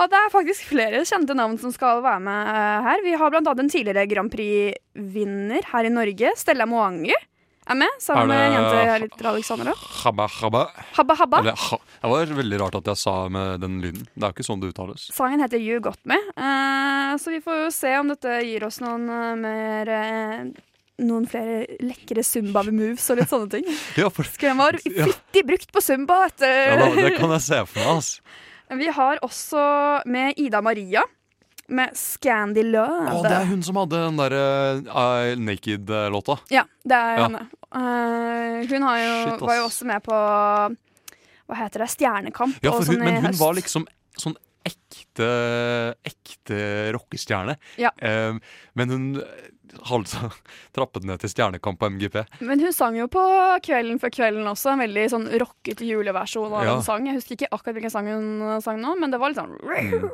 [0.00, 3.04] Og det er faktisk flere kjente navn som skal være med eh, her.
[3.04, 7.28] Vi har annet en tidligere Grand Prix-vinner her i Norge, Stella Moanger
[7.62, 8.00] er med.
[8.02, 9.74] Sammen med jente litt Alexandra.
[10.02, 10.62] Habba, habba.
[10.96, 11.42] Habba Habba.
[11.44, 11.78] Eller, ha.
[12.00, 14.08] Det var veldig rart at jeg sa med den lyden.
[14.16, 15.06] Det er jo ikke sånn det uttales.
[15.14, 16.18] Sangen heter You Got Me,
[17.22, 19.06] så vi får jo se om dette gir oss noen
[19.44, 19.94] mer
[21.02, 23.64] Noen flere lekre zumba-moves og litt sånne ting.
[24.00, 25.06] Ja, for, Skulle den var Ja.
[25.08, 27.96] flittig brukt på zumba ja, da, det kan jeg se for meg.
[27.96, 28.20] Altså.
[28.82, 29.62] Vi har også
[30.08, 31.02] med Ida Maria
[31.72, 33.08] med Scandy Love.
[33.08, 34.44] Å, det er hun som hadde den derre
[34.88, 36.38] uh, Naked-låta.
[36.52, 37.26] Ja, det er Ja.
[37.26, 37.42] henne.
[37.72, 41.88] Uh, hun har jo, Shit, var jo også med på Hva heter det?
[41.94, 42.58] Stjernekamp.
[42.64, 43.40] Ja, for hun, sånn men hun høst.
[43.40, 43.86] var liksom
[44.20, 44.36] sånn
[44.68, 45.28] ekte
[46.06, 46.58] Ekte
[46.96, 47.56] rockestjerne.
[47.80, 47.92] Ja.
[48.02, 48.36] Uh,
[48.78, 49.06] men hun
[49.88, 50.30] halsa
[50.76, 52.18] trappet ned til Stjernekamp på MGP.
[52.44, 53.22] Men hun sang jo på
[53.64, 56.76] Kvelden før kvelden også, en veldig sånn rockete juleversjon av Ja.
[56.76, 57.06] en sang.
[57.08, 59.56] Jeg husker ikke akkurat hvilken sang hun sang nå, men det var litt sånn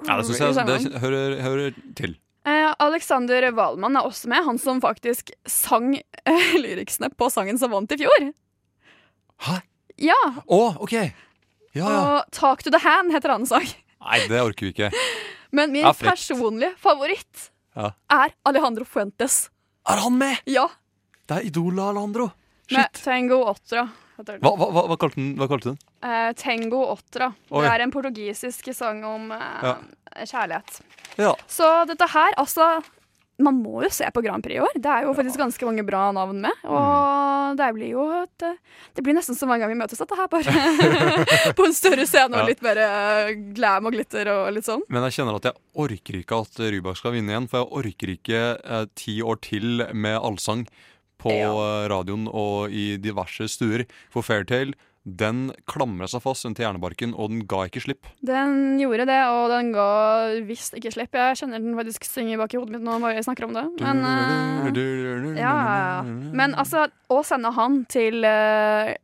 [0.06, 2.16] Ja, det syns jeg det hører, hører til.
[2.48, 7.74] Eh, Alexander Wahlmann er også med, han som faktisk sang eh, lyriksene på sangen som
[7.74, 8.30] vant i fjor.
[9.48, 9.58] Hæ?
[9.98, 10.16] Ja,
[10.46, 10.94] Å, OK!
[10.94, 11.10] Ja,
[11.82, 11.98] ja.
[12.22, 13.66] og Talk to the Hand heter annen sang.
[13.98, 14.88] Nei, det orker vi ikke.
[15.54, 17.92] Men min personlige favoritt Ja.
[18.10, 19.48] er Alejandro Fuentes.
[19.88, 20.40] Er han med?!
[20.50, 20.66] Ja,
[21.28, 22.30] Det er Idola Alejandro.
[22.70, 23.02] med Shit.
[23.04, 23.86] Tango Otra.
[24.18, 25.28] Hva, hva, hva, kalte den?
[25.38, 25.78] Hva kalte den?
[26.02, 27.28] Eh, Tango Otra.
[27.52, 27.62] Oi.
[27.62, 29.76] Det er en portugisisk sang om eh, Ja.
[30.26, 30.80] kjærlighet.
[31.46, 32.66] Så dette her, altså
[33.38, 34.72] Man må jo se på Grand Prix i år.
[34.82, 36.56] Det er jo faktisk ganske mange bra navn med.
[36.64, 36.72] Mm.
[36.74, 38.56] Og det blir jo et eh,
[38.96, 40.54] Det blir nesten som hver gang vi møtes, dette her, bare
[41.58, 44.82] på en større scene og litt mer eh, glam og glitter og litt sånn.
[44.90, 47.46] Men jeg kjenner at jeg orker ikke at Rybak skal vinne igjen.
[47.52, 50.66] For jeg orker ikke eh, ti år til med allsang
[51.22, 51.54] på Ja.
[51.54, 53.86] eh, radioen og i diverse stuer.
[54.10, 58.08] For Fairtale, den klamra seg fast rundt hjernebarken, og den ga ikke slipp.
[58.24, 59.88] Den gjorde det, og den ga
[60.48, 61.16] visst ikke slipp.
[61.16, 63.64] Jeg kjenner den faktisk synger bak i hodet mitt nå bare jeg snakker om det.
[63.80, 65.56] Men, uh, ja.
[66.04, 68.94] Men altså, å sende han til eh,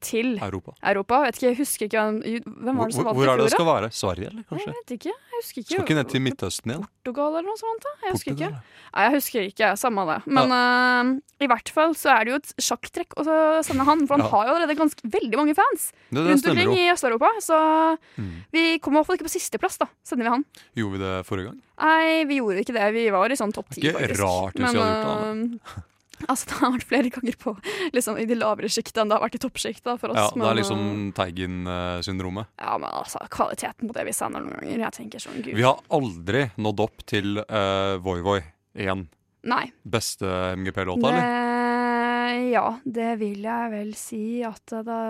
[0.00, 0.72] til Europa.
[0.82, 3.52] Europa Vet ikke, jeg husker ikke hvem, var det som vant hvor er det det
[3.54, 3.88] skal være?
[3.92, 4.66] Sverige, eller kanskje?
[4.68, 5.12] Jeg vet ikke.
[5.14, 5.70] Jeg husker ikke.
[5.74, 6.84] Skal ikke ned til Midtøsten igjen?
[7.04, 7.82] Portugal eller noe sånt?
[7.86, 7.92] da?
[8.06, 8.50] Jeg husker ikke.
[8.88, 9.70] Nei, jeg husker ikke.
[9.80, 10.18] Samme det.
[10.38, 13.24] Men eh, i hvert fall så er det jo et sjakktrekk å
[13.66, 14.30] sende han, for han Ja.
[14.32, 17.30] har jo allerede ganske veldig mange fans Det, det rundt omkring i Øst-Europa.
[17.44, 17.58] Så
[18.18, 18.42] Mm.
[18.52, 19.86] vi kommer i hvert fall ikke på sisteplass, da.
[20.04, 20.44] Sender vi han.
[20.76, 21.60] Gjorde vi det forrige gang?
[21.78, 22.86] Nei, vi gjorde ikke det.
[22.94, 25.82] Vi var i sånn topp ti, Ikke rart hvis vi hadde gjort det,
[26.26, 27.54] Altså, det har vært flere ganger på
[27.94, 30.18] liksom, i de lavere sjiktet enn det har vært i toppsjiktet for oss.
[30.18, 30.82] Ja, Det er eh, liksom
[31.16, 32.50] Teigen-syndromet.
[32.58, 35.54] Ja, men altså, kvaliteten på det vi sender noen ganger, jeg tenker sånn gud.
[35.58, 38.40] Vi har aldri nådd opp til uh, Voi Voi
[38.78, 39.06] igjen.
[39.48, 39.68] Nei.
[39.86, 40.26] Beste
[40.58, 41.46] MGP-låta, eller?
[42.52, 45.02] Ja, det vil jeg vel si at det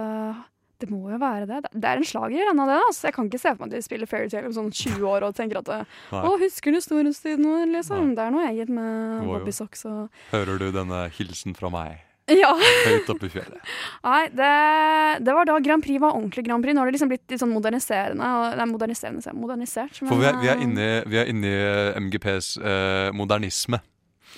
[0.79, 1.62] Det må jo være det.
[1.64, 2.77] Det- Det er en slager, en av det.
[2.87, 3.03] Altså.
[3.09, 5.35] Jeg kan ikke se for meg at de spiller Fairytale om sånn 20 år og
[5.35, 5.87] tenker at det.
[6.12, 8.14] Å, husker du storhetstiden vår, liksom?
[8.14, 11.99] Det er noe eget med Bobbysocks og Hører du denne hilsen fra meg?
[12.29, 12.53] Ja.
[12.55, 13.59] høyt oppe i fjellet.
[14.05, 16.75] Nei, det, det var da Grand Prix var ordentlig Grand Prix.
[16.77, 18.21] Nå har det liksom blitt litt sånn moderniserende.
[18.21, 20.03] og- Nei, moderniserende, modernisert.
[20.03, 20.11] Men.
[20.12, 23.81] For vi er, vi er eh, inne, i- vi er inne i MGPs eh, modernisme.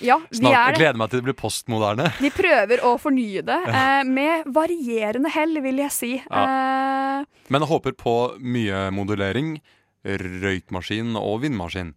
[0.01, 0.81] Ja, vi Snart, er det.
[0.81, 2.07] gleder meg til det blir postmoderne.
[2.21, 6.13] Vi prøver å fornye det, eh, med varierende hell, vil jeg si.
[6.17, 9.59] Eh, Men jeg håper på mye modulering.
[10.05, 11.93] Røykmaskin og vindmaskin.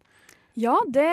[0.59, 1.07] ja, det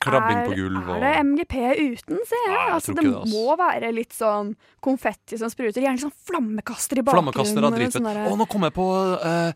[0.00, 2.54] Krabbing er, er det MGP uten, ser jeg.
[2.54, 5.82] Nei, jeg altså, det det, må være litt sånn konfetti som spruter.
[5.82, 7.32] Gjerne sånn flammekaster i bakgrunnen.
[7.34, 7.98] Flammekaster er dritfett.
[7.98, 8.86] sånn Å, nå kom jeg på
[9.18, 9.52] uh,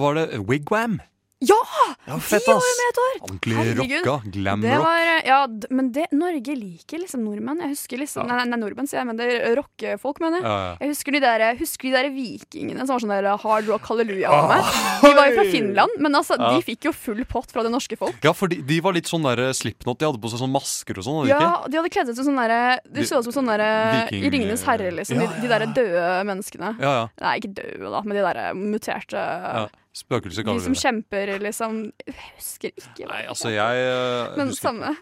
[0.00, 0.26] var det?
[0.48, 1.00] Wigwam?
[1.42, 1.58] Ja!
[2.06, 3.14] Ja, De fett, var jo med et år!
[3.26, 4.14] Ordentlig rocka.
[4.34, 4.84] Glam Det rock.
[4.86, 5.38] var, ja,
[5.74, 7.60] men det, Norge liker liksom nordmenn.
[7.64, 8.36] Jeg husker liksom, Ja.
[8.38, 10.46] Nei, nei, nordmenn sier jeg, men det er rockefolk, mener jeg.
[10.46, 10.76] Ja, ja.
[10.80, 14.30] Jeg husker de der, husker de der vikingene som var sånn der hard rock halleluja
[14.30, 14.70] ah, med.
[15.02, 17.98] De var jo fra Finland, men altså, de fikk jo full pott fra det norske
[17.98, 18.18] folk.
[18.24, 19.98] Ja, for de, de var litt sånn der Slipknot.
[19.98, 21.20] De hadde på seg sånn masker og sånn.
[21.26, 21.64] de Ja.
[21.68, 24.06] De hadde kledd seg ut som sånne der, De De- så ut som sånne der,
[24.06, 25.18] Viking- i Ringenes herre, liksom.
[25.18, 26.76] De, de derre der døde menneskene.
[26.80, 27.08] Ja, ja.
[27.20, 29.66] Nei, ikke døde, da, men de der muterte ja.
[29.92, 30.84] Spøkelser kaller som vi det.
[30.86, 31.80] kjemper, liksom.
[32.08, 33.08] Jeg husker ikke.
[33.10, 34.92] Nei, altså, jeg uh, Men husker samme.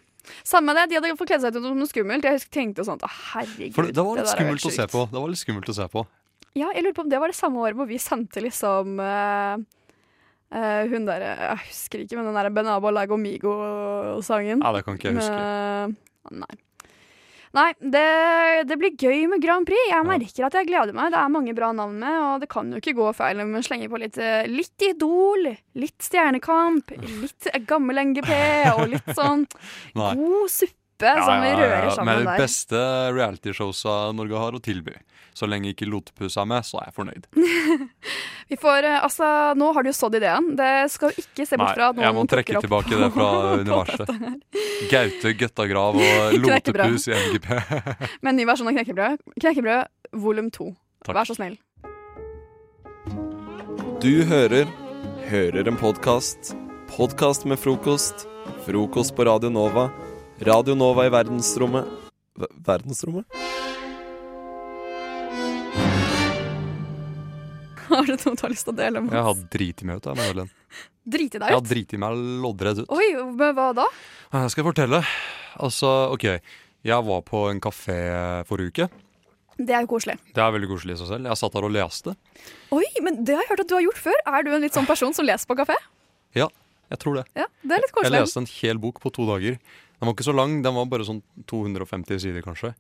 [0.47, 2.27] Samme det, De hadde fått kledd seg ut som noe skummelt.
[2.27, 3.75] Jeg husker, tenkte sånn herregud.
[3.77, 5.05] For det, det var litt er skummelt å se på.
[5.13, 6.05] Det var litt skummelt å se på.
[6.59, 9.61] Ja, jeg lurer på om det var det samme året hvor vi sendte liksom uh,
[10.51, 14.65] uh, Hun derre Jeg husker ikke, men den derre Benabo Lago Migo-sangen.
[14.65, 15.39] Ja, det kan ikke jeg huske.
[15.39, 16.59] Med- Nei.
[17.51, 18.03] Nei, det,
[18.71, 19.89] det blir gøy med Grand Prix.
[19.91, 21.11] Jeg merker at jeg gleder meg.
[21.11, 23.63] Det er mange bra navn med, og det kan jo ikke gå feil om vi
[23.67, 25.51] slenger på litt, eh, litt Idol,
[25.83, 28.31] litt Stjernekamp, litt gammel NGP
[28.77, 29.49] og litt sånn
[29.99, 32.43] god suppe som vi rører sammen Med de der.
[32.43, 32.81] beste
[33.17, 34.95] realityshowsa Norge har å tilby.
[35.35, 37.29] Så lenge ikke Lotepus er med, så er jeg fornøyd.
[38.51, 40.49] Vi får, eh, altså, nå har du jo sådd ideen.
[40.59, 43.29] Det skal vi ikke se bort fra Nei, jeg må trekke tilbake det fra
[43.63, 44.11] universet.
[44.91, 47.47] Gaute, Gøttagrav og Lotepus i MGP.
[48.27, 49.23] Med en ny versjon av Knekkebrød.
[49.39, 50.73] Knekkebrød volum to.
[51.07, 51.57] Vær så snill.
[54.03, 54.67] Du hører
[55.31, 56.57] Hører en podkast.
[56.91, 58.27] Podkast med frokost.
[58.67, 59.87] Frokost på Radio Nova.
[60.41, 61.89] Radio Nova i verdensrommet
[62.41, 63.27] v Verdensrommet?
[67.91, 69.43] Har du noe du har lyst til å dele med Jeg har oss?
[69.53, 70.51] driti meg ut, jeg, Ellen.
[71.11, 71.69] Driti Jeg deg har ut?
[71.69, 72.89] driti meg loddrett ut.
[72.95, 73.87] Oi, men hva da?
[74.37, 75.01] Jeg skal fortelle.
[75.59, 76.27] Altså, OK.
[76.87, 77.99] Jeg var på en kafé
[78.49, 78.89] forrige uke.
[79.61, 80.17] Det er jo koselig.
[80.33, 81.29] Det er veldig koselig i seg selv.
[81.29, 82.15] Jeg satt der og leste.
[82.73, 84.23] Oi, men det har jeg hørt at du har gjort før.
[84.31, 85.77] Er du en litt sånn person som leser på kafé?
[86.39, 86.47] Ja,
[86.95, 87.27] jeg tror det.
[87.37, 88.15] Ja, det er litt koselig.
[88.23, 89.59] Jeg leste en hel bok på to dager.
[90.01, 92.73] Den var ikke så lang, den var bare sånn 250 sider, kanskje.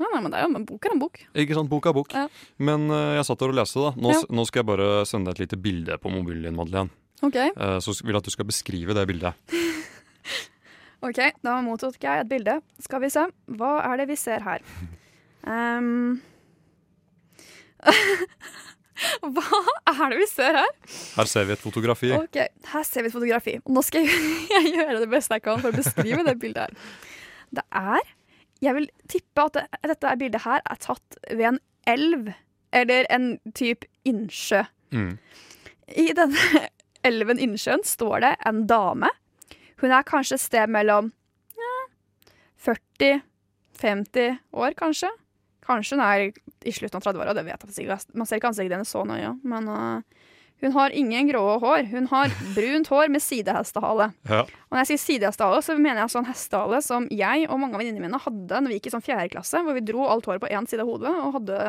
[0.00, 1.20] Nei, nei, men det er jo men bok er en bok.
[1.36, 2.12] Ikke sant, bok er bok.
[2.16, 2.26] Ja.
[2.60, 3.92] Men uh, jeg satt der og leste, da.
[3.96, 4.22] Nå, Ja.
[4.28, 6.92] nå skal jeg bare sende deg et lite bilde på mobilen din, Madeleine.
[7.24, 9.32] OK, Uh, så vil jeg at du skal beskrive det bildet.
[11.06, 12.58] ok, da mottok jeg et bilde.
[12.84, 13.24] Skal vi se.
[13.56, 14.64] Hva er det vi ser her?
[15.46, 16.18] Ehm.
[19.36, 19.60] Hva
[19.92, 20.70] er det vi ser her?
[21.16, 22.12] Her ser vi et fotografi.
[22.16, 22.38] Ok,
[22.72, 23.56] Her ser vi et fotografi.
[23.68, 26.94] Nå skal jeg, gjøre det beste jeg kan for å beskrive det bildet her.
[27.56, 28.14] Det er
[28.64, 32.32] Jeg vil tippe at det, dette bildet her er tatt ved en elv.
[32.72, 34.62] Eller en type innsjø.
[34.92, 35.12] Mm.
[35.96, 36.64] I denne
[37.08, 39.12] elven innsjøen står det en dame.
[39.82, 41.12] Hun er kanskje et sted mellom
[41.60, 41.74] ja,
[42.64, 45.12] 40-50 år, kanskje.
[45.66, 46.24] Kanskje hun er
[46.66, 47.98] i slutten av 30-åra, det vet jeg ikke.
[48.14, 49.32] Man ser ikke ansiktet hennes så nøye.
[49.46, 50.26] Men uh,
[50.64, 51.88] hun har ingen grå hår.
[51.90, 54.08] Hun har brunt hår med sidehestehale.
[54.30, 54.44] Ja.
[54.46, 57.82] Og når jeg sier sidehestehale, så mener jeg sånn hestehale som jeg og mange av
[57.82, 60.44] venninnene mine hadde når vi gikk i sånn fjerde klasse, hvor vi dro alt håret
[60.44, 61.60] på én side av hodet og hadde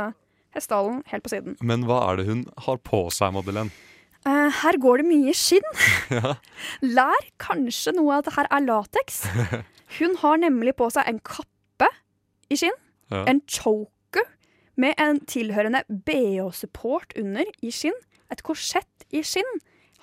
[0.55, 1.57] hestehalen helt på siden.
[1.59, 3.73] Men hva er det hun har på seg, Madeleine?
[4.27, 5.67] Uh, her går det mye skinn.
[6.07, 6.37] Ja.
[6.79, 9.25] Lær kanskje noe av det her er lateks.
[9.97, 11.89] Hun har nemlig på seg en kappe
[12.47, 12.75] i skinn,
[13.11, 13.23] Ja.
[13.31, 14.25] en choker
[14.77, 17.95] med en tilhørende BH-support under i skinn,
[18.31, 19.47] et korsett i skinn,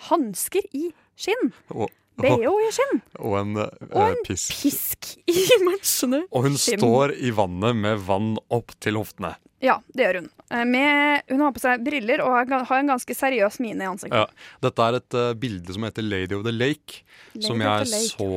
[0.08, 4.54] hansker i skinn, Og, BH i skinn, og en, eh, Og en pisk.
[4.62, 6.78] pisk i matchende Og hun skinn.
[6.80, 9.34] står i vannet med vann opp til hoftene.
[9.64, 10.28] Ja, det gjør hun.
[10.50, 14.20] Eh, Med, hun har på seg briller og har en ganske seriøs mine i ansiktet.
[14.20, 14.58] Ja.
[14.66, 17.00] Dette er et uh, bilde som heter Lady of the Lake,
[17.32, 18.10] som Lady som jeg Lake.
[18.12, 18.30] så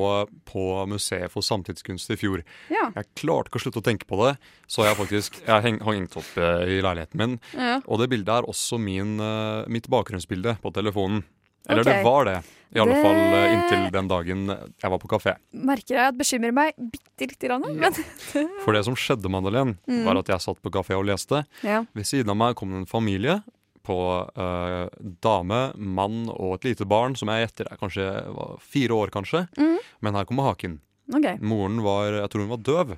[0.47, 2.45] på Museet for samtidskunst i fjor.
[2.71, 2.87] Ja.
[2.95, 4.37] Jeg klarte ikke å slutte å tenke på det,
[4.71, 7.39] så jeg faktisk jeg heng, hengt opp eh, i leiligheten min.
[7.53, 7.81] Ja.
[7.85, 11.25] Og det bildet er også min, uh, mitt bakgrunnsbilde på telefonen.
[11.67, 11.97] Eller okay.
[11.99, 12.37] det var det,
[12.75, 15.35] i alle Det- fall eh, inntil den dagen jeg var på kafé.
[15.53, 17.63] Merker jeg at bekymrer meg bitte lite grann.
[17.79, 17.93] Men,
[18.65, 20.03] For det som skjedde, Madeleine, Mm.
[20.05, 21.45] var at jeg satt på kafé og leste.
[21.63, 21.83] ja.
[21.93, 23.41] Ved siden av meg kom det en familie
[23.87, 23.95] på
[24.35, 24.89] uh,
[25.23, 29.45] dame, mann og et lite barn, som jeg gjetter er kanskje var fire år, kanskje.
[29.57, 29.77] Mm.
[30.01, 30.79] Men her kommer haken.
[31.15, 31.37] Okay.
[31.39, 32.97] Moren var Jeg tror hun var døv.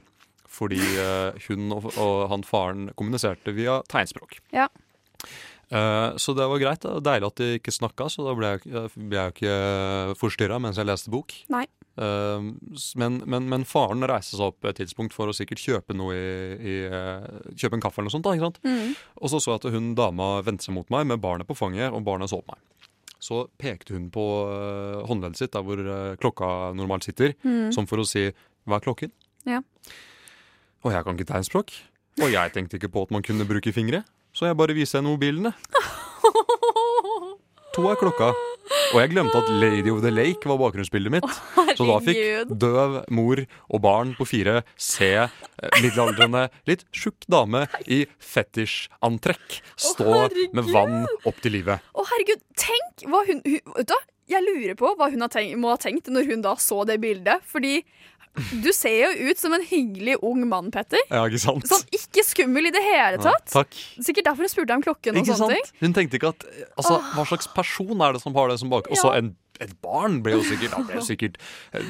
[0.50, 4.40] fordi uh, hun og, og han faren kommuniserte via tegnspråk.
[4.52, 4.66] Ja.
[5.70, 6.82] Eh, så det var greit.
[6.82, 7.00] Da.
[7.00, 10.80] deilig at de ikke snakka, så da ble jeg, eh, ble jeg ikke forstyrra mens
[10.82, 11.36] jeg leste bok.
[11.54, 11.66] Nei.
[12.00, 12.48] Eh,
[13.02, 16.32] men, men, men faren reiste seg opp et tidspunkt for å sikkert kjøpe noe i,
[16.58, 17.28] i eh,
[17.60, 18.26] Kjøpe en kaffe eller noe sånt.
[18.26, 18.60] da, ikke sant?
[18.66, 18.96] Mm.
[19.22, 21.92] Og så så jeg at hun dama vendte seg mot meg med barnet på fanget,
[21.94, 22.66] og barnet så på meg.
[23.20, 27.68] Så pekte hun på uh, håndleddet sitt, der hvor eh, klokka normalt sitter, Mm.
[27.76, 28.30] som for å si
[28.66, 29.12] 'hva er klokken?'
[29.46, 29.60] Ja.
[30.86, 31.74] Og jeg kan ikke tegnspråk.
[32.24, 34.06] Og jeg tenkte ikke på at man kunne bruke fingre,
[34.40, 35.52] så jeg bare viser henne mobilene.
[37.76, 38.30] To er klokka.
[38.94, 41.28] Og jeg glemte at Lady of the Lake var bakgrunnsbildet mitt.
[41.78, 47.66] Så da fikk døv mor og barn på fire se eh, middelaldrende, litt tjukk dame
[47.86, 50.16] i fetisjantrekk stå
[50.56, 51.86] med vann opp til livet.
[51.94, 54.00] Å, herregud, tenk hva hun, hun Vet du?
[54.30, 57.00] Jeg lurer på hva hun har tenkt, må ha tenkt når hun da så det
[57.02, 57.42] bildet.
[57.50, 57.80] Fordi
[58.64, 61.02] du ser jo ut som en hyggelig ung mann, Petter.
[61.10, 61.66] Ja, ikke sant?
[61.68, 63.50] Sånn ikke skummel i det hele Ja, tatt.
[63.52, 63.80] takk.
[64.06, 65.72] Sikkert derfor hun spurte om klokken og Ikke sånne ting.
[65.82, 66.46] Hun tenkte ikke at
[66.78, 68.88] Altså, hva slags person er det som har det som bak...
[68.94, 69.14] Ja.
[69.18, 71.36] en, et barn ble jo sikkert Han ble sikkert
[71.76, 71.90] en,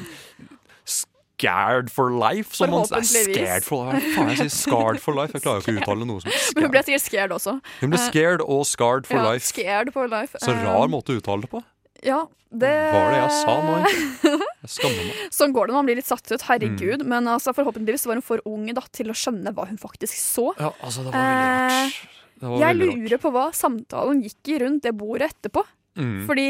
[1.40, 3.30] Scared for life, som man sier.
[3.32, 4.10] Scared for life.
[4.12, 5.32] Faen jeg sier scarred for life?
[5.32, 6.70] Jeg klarer jo ikke å uttale noe som Men hun scared.
[6.74, 7.54] ble sikkert scared også.
[7.80, 9.46] Hun ble scared og scarred for ja, life.
[9.48, 10.36] Scared for life.
[10.42, 11.62] Så Eh, rar måte å uttale det på.
[12.06, 14.46] Ja, det var det jeg sa nå, egentlig?
[14.64, 15.18] Jeg skammer meg.
[15.38, 16.38] Sånn går det når man blir litt satt ut.
[16.40, 16.46] Mm.
[16.48, 17.04] Herregud.
[17.12, 20.48] Men altså, forhåpentligvis var hun for ung da, til å skjønne hva hun faktisk så.
[20.58, 22.00] Ja, altså, det var veldig rart.
[22.40, 22.96] Det var Eh, Jeg veldig rart.
[23.04, 25.62] lurer på hva samtalen gikk i rundt det bordet etterpå.
[26.00, 26.24] Mm.
[26.24, 26.46] Fordi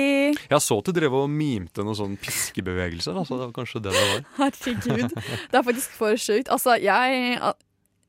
[0.53, 3.17] Jeg så at du drev og mimte noen sånn piskebevegelser.
[3.19, 4.23] Altså, det var kanskje det det var.
[4.45, 5.17] Herregud,
[5.51, 6.49] det er faktisk for sjukt.
[6.55, 7.41] Altså, jeg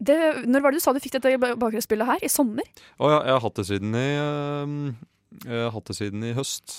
[0.01, 0.17] det,
[0.49, 2.21] Når var det du sa du fikk dette bakgrunnsspillet her?
[2.25, 2.65] I sommer?
[2.99, 4.07] Å, ja, jeg har hatt det siden i
[5.47, 6.77] øh, hatt det siden i høst.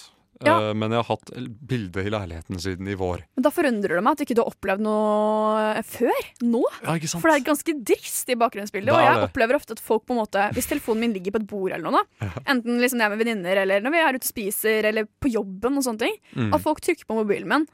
[0.49, 0.57] Ja.
[0.71, 1.31] Eh, men jeg har hatt
[1.69, 3.23] bilde i leiligheten siden i vår.
[3.37, 6.23] Men Da forundrer det meg at ikke du har opplevd noe før.
[6.43, 6.63] Nå.
[6.83, 7.23] Ja, ikke sant?
[7.23, 8.93] For det er et ganske dristig bakgrunnsbilde.
[8.95, 9.29] Og jeg det.
[9.31, 11.91] opplever ofte at folk på en måte Hvis telefonen min ligger på et bord, eller
[11.91, 14.85] noe, da, enten liksom jeg er med venninner, eller når vi er ute og spiser,
[14.93, 16.53] eller på jobben, og sånne ting, Mm.
[16.55, 17.67] at folk trykker på mobilen min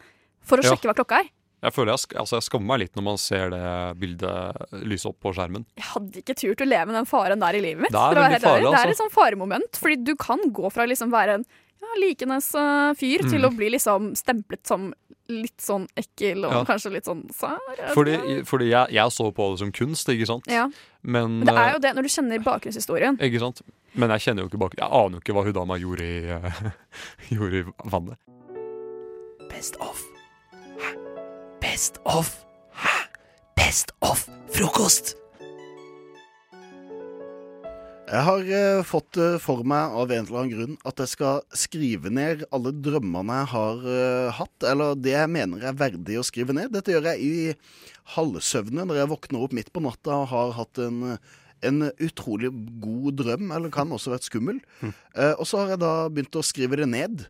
[0.42, 0.70] for å Ja.
[0.74, 1.28] sjekke hva klokka er.
[1.62, 5.18] Jeg føler jeg, altså, jeg skammer meg litt når man ser det bildet lyse opp
[5.20, 5.64] på skjermen.
[5.76, 7.90] Jeg hadde ikke turt å leve med den faren der i livet mitt.
[7.90, 8.70] Det er å helt ærlig.
[8.70, 8.90] Det er altså.
[8.90, 9.72] et sånn faremoment.
[9.74, 11.44] Fordi du kan gå fra liksom være en
[11.82, 13.48] ja, likende eh, fyr til Mm.
[13.48, 14.92] å bli liksom stemplet som
[15.28, 16.64] litt sånn ekkel og Ja.
[16.64, 17.58] kanskje litt sånn sær.
[17.94, 20.44] Fordi, fordi jeg, jeg så på det som kunst, ikke sant?
[20.48, 20.68] Ja.
[21.02, 23.18] Men, Men det er eh, jo det når du kjenner bakgrunnshistorien.
[23.20, 23.60] Ikke sant?
[23.94, 26.24] Men jeg kjenner jo ikke bak Jeg aner jo ikke hva hun dama gjorde i,
[26.28, 26.70] eh,
[27.34, 28.16] gjorde i vannet.
[29.50, 30.02] Best of.
[30.80, 30.94] Hæ?
[31.60, 32.44] Best of.
[32.74, 32.96] Hæ?
[33.56, 35.14] Best of frokost.
[38.08, 41.42] Jeg har eh, fått eh, for meg av en eller annen grunn at jeg skal
[41.52, 46.24] skrive ned alle drømmene jeg har eh, hatt, eller det jeg mener er verdig å
[46.24, 46.72] skrive ned.
[46.72, 50.80] Dette gjør jeg i halvsøvne når jeg våkner opp midt på natta og har hatt
[50.80, 51.18] en,
[51.68, 54.62] en utrolig god drøm, eller kan også vært skummel.
[54.80, 57.26] Eh, og så har jeg da begynt å skrive det ned,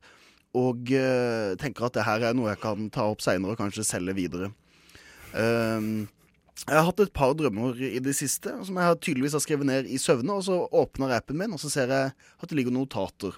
[0.59, 3.87] og eh, tenker at det her er noe jeg kan ta opp seinere og kanskje
[3.89, 4.53] selge videre.
[5.35, 6.07] Um,
[6.67, 9.87] jeg har hatt et par drømmer i det siste som jeg tydeligvis har skrevet ned
[9.87, 10.33] i søvne.
[10.41, 13.37] Og så åpner jeg appen min, og så ser jeg at det ligger notater.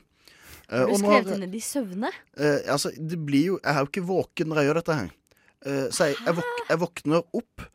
[0.71, 2.11] Eh, Har du skrevet har- det ned i søvne?
[2.39, 5.11] Eh, altså, det blir jo Jeg er jo ikke våken når jeg gjør dette her.
[5.67, 7.67] Eh, så jeg, jeg, våk, jeg våkner opp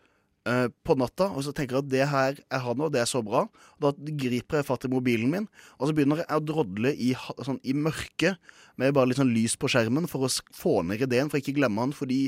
[0.50, 3.10] eh, på natta og så tenker jeg at det her jeg har nå, det er
[3.10, 3.46] så bra.
[3.78, 3.94] Og da
[4.26, 5.48] griper jeg fatt i mobilen min,
[5.80, 7.14] og så begynner jeg å drodle i,
[7.46, 8.38] sånn, i mørket
[8.80, 11.86] med bare litt sånn lys på skjermen for å få ned ideen, for ikke glemme
[11.88, 11.96] den.
[11.96, 12.20] Fordi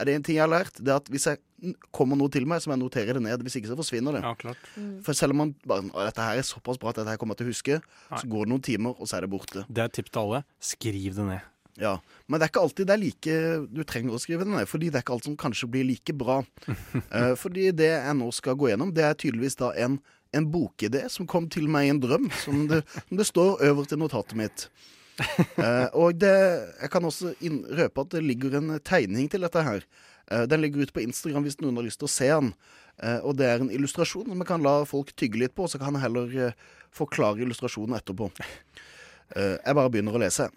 [0.00, 2.46] er det en ting jeg har lært, det er at hvis jeg kommer noe til
[2.48, 3.42] meg, så må jeg notere det ned.
[3.44, 4.22] Hvis ikke så forsvinner det.
[4.24, 4.70] Ja, klart.
[5.04, 7.36] For selv om man bare «Å, Dette her er såpass bra at dette her kommer
[7.36, 9.66] jeg til å huske, så går det noen timer, og så er det borte.
[9.68, 10.40] Det er et tips til alle.
[10.72, 11.48] Skriv det ned.
[11.80, 13.36] Ja, Men det er ikke alltid det er like
[13.72, 14.68] du trenger å skrive det ned.
[14.68, 16.40] Fordi det er ikke alt som kanskje blir like bra.
[16.68, 19.96] uh, fordi det jeg nå skal gå gjennom, det er tydeligvis da en,
[20.36, 22.28] en bokidé som kom til meg i en drøm.
[22.44, 24.68] Som det, som det står øverst i notatet mitt.
[25.56, 26.36] Uh, og det,
[26.82, 29.88] jeg kan også inn, røpe at det ligger en tegning til dette her.
[30.30, 32.54] Uh, den ligger ute på Instagram hvis noen har lyst til å se den.
[33.24, 35.96] Og det er en illustrasjon som jeg kan la folk tygge litt på, så kan
[35.96, 36.50] jeg heller
[36.92, 38.26] forklare illustrasjonen etterpå.
[39.32, 40.50] Jeg bare begynner å lese.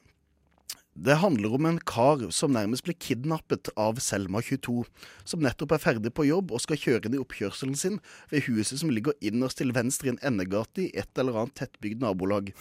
[0.94, 4.84] Det handler om en kar som nærmest blir kidnappet av Selma 22,
[5.26, 7.96] som nettopp er ferdig på jobb og skal kjøre inn i oppkjørselen sin
[8.30, 12.04] ved huset som ligger innerst til venstre i en endegate i et eller annet tettbygd
[12.06, 12.52] nabolag.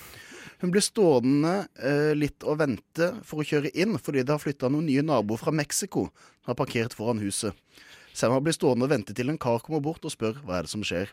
[0.64, 4.70] Hun blir stående eh, litt og vente for å kjøre inn, fordi det har flytta
[4.72, 6.06] noen nye naboer fra Mexico
[6.48, 7.52] har parkert foran huset.
[8.16, 10.72] Selma blir stående og vente til en kar kommer bort og spør hva er det
[10.72, 11.12] som skjer.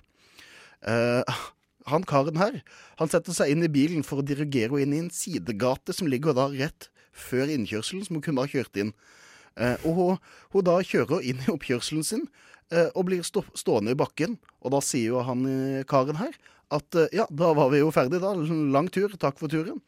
[0.87, 1.43] Eh,
[1.89, 2.61] han karen her,
[3.01, 6.07] han setter seg inn i bilen for å dirigere henne inn i en sidegate som
[6.07, 8.93] ligger da rett før innkjørselen, som hun kunne ha kjørt inn.
[9.59, 10.21] Eh, og hun,
[10.53, 12.25] hun da kjører inn i oppkjørselen sin,
[12.71, 14.37] eh, og blir stå stående i bakken.
[14.63, 16.35] Og da sier jo han eh, karen her
[16.69, 18.35] at ja, da var vi jo ferdig, da.
[18.69, 19.79] Lang tur, takk for turen.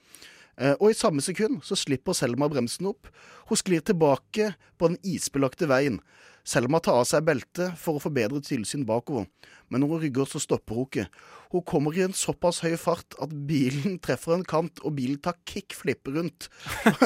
[0.81, 3.05] Og i samme sekund så slipper Selma bremsen opp.
[3.49, 4.47] Hun sklir tilbake
[4.81, 5.99] på den isbelagte veien.
[6.47, 9.27] Selma tar av seg beltet for å få bedre tilsyn bakover,
[9.69, 11.05] men når hun rygger, så stopper hun ikke.
[11.51, 15.37] Hun kommer i en såpass høy fart at bilen treffer en kant, og bilen tar
[15.47, 16.47] kickflip rundt.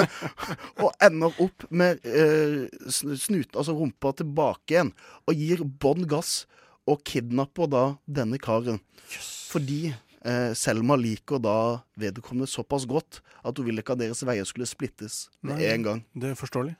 [0.83, 4.93] og ender opp med eh, snuten, altså rumpa, tilbake igjen,
[5.25, 6.43] og gir bånn gass,
[6.85, 8.77] og kidnapper da denne karen.
[9.49, 11.57] Fordi eh, Selma liker da
[11.97, 15.71] vedkommende såpass godt at hun vil ikke at deres veier skulle splittes med Nei.
[15.73, 16.03] en gang.
[16.13, 16.75] Det er forståelig.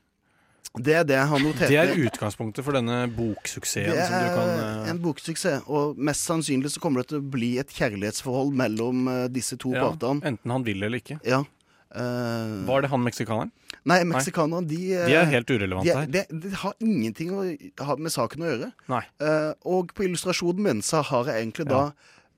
[0.76, 1.70] Det er det han noterte.
[1.72, 6.00] Det er utgangspunktet for denne boksuksessen Det som du kan er eh, en boksuksess, og
[6.10, 9.86] mest sannsynlig så kommer det til å bli et kjærlighetsforhold mellom uh, disse to ja,
[9.86, 10.26] partene.
[10.34, 11.20] Enten han vil eller ikke.
[11.24, 11.44] Ja.
[11.96, 12.66] Uh...
[12.68, 13.54] Var det han meksikaneren?
[13.86, 16.04] Nei, meksikanerne, de De er helt urelevante her.
[16.04, 16.12] her.
[16.12, 17.46] det, de, har ingenting å
[17.86, 18.70] ha med saken å gjøre.
[18.92, 19.04] Nei.
[19.70, 21.84] Og på illustrasjonen min så har jeg egentlig da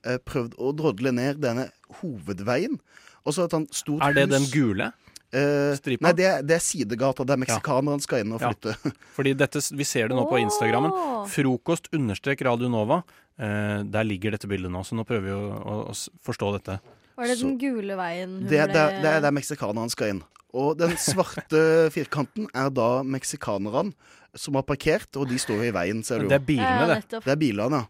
[0.04, 1.68] eh, prøvd å drodle ned denne
[2.02, 2.78] hovedveien.
[3.24, 4.34] Og så et sånt stort Er det hus.
[4.36, 4.92] den gule?
[5.32, 6.06] Stripa?
[6.06, 8.48] Nei, det, er- det er sidegata der meksikanerne skal inn og Ja.
[8.52, 8.92] flytte.
[9.16, 10.92] Fordi dette, vi ser det nå på Instagrammen.
[11.28, 13.02] Frokost understrek Radio Nova.
[13.38, 16.78] Uh, der ligger dette bildet nå, så nå prøver vi å, å, å forstå dette.
[17.18, 20.08] Var det Så- den gule veien Det, er ble der- det er der meksikanerne skal
[20.16, 20.22] inn.
[20.54, 21.60] Og den svarte
[21.94, 23.92] firkanten er da meksikanerne
[24.34, 26.28] som har parkert, og de står i veien, ser du.
[26.28, 27.20] Det er bilene, det.
[27.24, 27.86] Det er bilene, ja.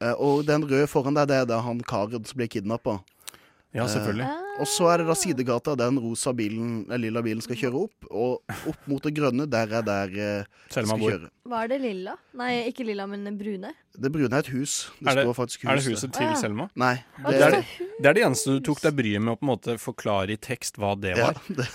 [0.00, 2.98] Uh, Og den røde foran deg, det er da han karen som ble kidnappa.
[3.70, 4.26] Ja, selvfølgelig.
[4.60, 7.82] Og så er det da sidegata der den rosa bilen, den lilla bilen skal kjøre
[7.84, 8.08] opp.
[8.10, 11.12] Og opp mot det grønne, der er der eh, Selma skal bor.
[11.14, 11.30] kjøre.
[11.52, 12.16] Var det lilla?
[12.40, 13.70] Nei, ikke lilla, men brune.
[13.94, 14.74] Det brune er et hus.
[14.98, 16.34] Det, Er det- står faktisk hus Er det huset til.
[16.42, 16.68] Selma?
[16.74, 16.96] Nei.
[17.20, 19.52] Det, Det er det, er det eneste du tok deg bryet med å på en
[19.54, 21.40] måte forklare i tekst hva det ja, var.
[21.48, 21.68] det,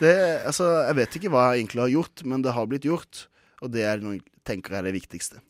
[0.00, 0.16] det
[0.48, 3.26] Altså, jeg vet ikke hva jeg egentlig har gjort, men det har blitt gjort.
[3.62, 4.18] Og det er noe,
[4.48, 5.42] tenker jeg er det viktigste.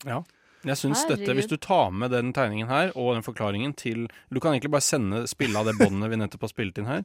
[0.65, 4.39] Jeg synes dette, Hvis du tar med den tegningen her og den forklaringen til Du
[4.39, 7.03] kan egentlig bare sende spille av det båndet vi nettopp har spilt inn her.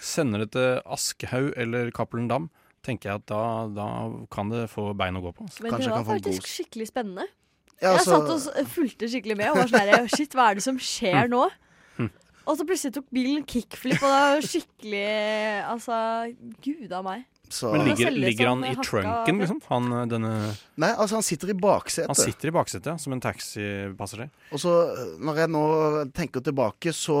[0.00, 2.48] Sender det til Aschehoug eller Cappelen Dam,
[2.84, 3.88] tenker jeg at da, da
[4.32, 5.48] kan det få bein å gå på.
[5.60, 7.26] Men Kanskje det var kan faktisk god- skikkelig spennende.
[7.82, 10.54] Ja, Jeg altså, satt og fulgte skikkelig med og var sånn her Shit, hva er
[10.60, 11.42] det som skjer nå?
[11.98, 12.10] Hm.
[12.46, 15.06] Og så plutselig tok bilen kickflip, og det var skikkelig
[15.68, 15.98] Altså,
[16.64, 17.24] gud a meg.
[17.54, 19.60] Så, Men ligger, ligger han i trunken, liksom?
[19.70, 20.32] Han, eh, denne,
[20.80, 22.10] Nei, altså, han sitter i baksetet.
[22.10, 24.32] han sitter i baksetet, ja, som en taxipassasjer.
[24.50, 24.72] Og så,
[25.22, 25.66] når jeg nå
[26.16, 27.18] tenker tilbake, så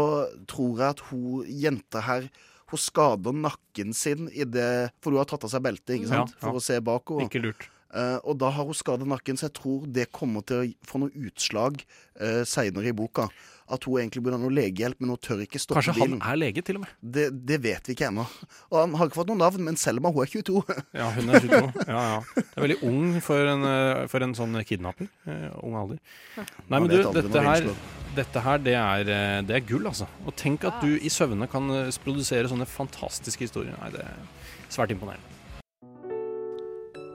[0.50, 2.28] tror jeg at hun jenta her
[2.72, 6.32] Hun skader nakken sin i det For hun har tatt av seg beltet, ikke sant?
[6.32, 6.42] Ja, ja.
[6.46, 7.28] For å se bak henne.
[7.28, 7.68] Ikke lurt.
[7.94, 11.04] Uh, og da har hun skadet nakken, så jeg tror det kommer til å få
[11.04, 11.84] noe utslag
[12.18, 13.28] uh, seinere i boka.
[13.64, 16.36] At hun egentlig burde ha noe legehjelp, men hun tør ikke stoppe Kanskje han er
[16.36, 16.90] lege, til og med.
[17.00, 18.26] Det, det vet vi ikke ennå.
[18.68, 20.60] Og han har ikke fått noe navn, men Selma hun er 22.
[21.00, 21.86] Ja, hun er 22.
[21.88, 22.18] Ja, ja.
[22.36, 25.08] Det er veldig ung for en, eh, for en sånn kidnapper.
[25.24, 26.02] Uh, ung alder.
[26.36, 27.70] Nei, men du, dette her,
[28.18, 30.10] dette her det, er, eh, det er gull, altså.
[30.28, 31.72] Og tenk at du i søvne kan
[32.04, 33.78] produsere sånne fantastiske historier.
[33.80, 35.32] Nei, det er svært imponerende.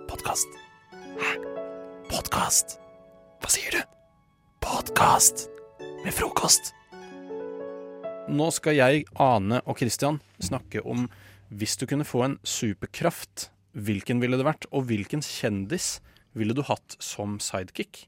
[0.10, 0.60] Podkast.
[1.22, 1.38] Hæ?
[2.10, 2.80] Podkast?
[3.39, 3.95] Hva sier du?
[4.66, 5.47] Podkast
[6.04, 6.74] med frokost.
[8.30, 11.08] Nå skal jeg, Ane og Christian snakke om
[11.50, 14.68] hvis du kunne få en superkraft, hvilken ville det vært?
[14.70, 15.95] Og hvilken kjendis
[16.38, 18.04] ville du hatt som sidekick?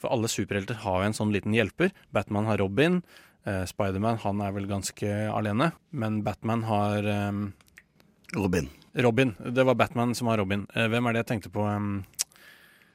[0.00, 1.92] For alle superhelter har jo en sånn liten hjelper.
[2.12, 3.00] Batman har Robin.
[3.48, 5.70] Eh, Spiderman han er vel ganske alene.
[5.92, 7.40] Men Batman har eh,
[8.36, 8.68] Robin.
[8.96, 9.34] Robin.
[9.40, 10.66] Det var Batman som har Robin.
[10.76, 11.64] Eh, hvem er det jeg tenkte på?
[11.68, 12.19] s-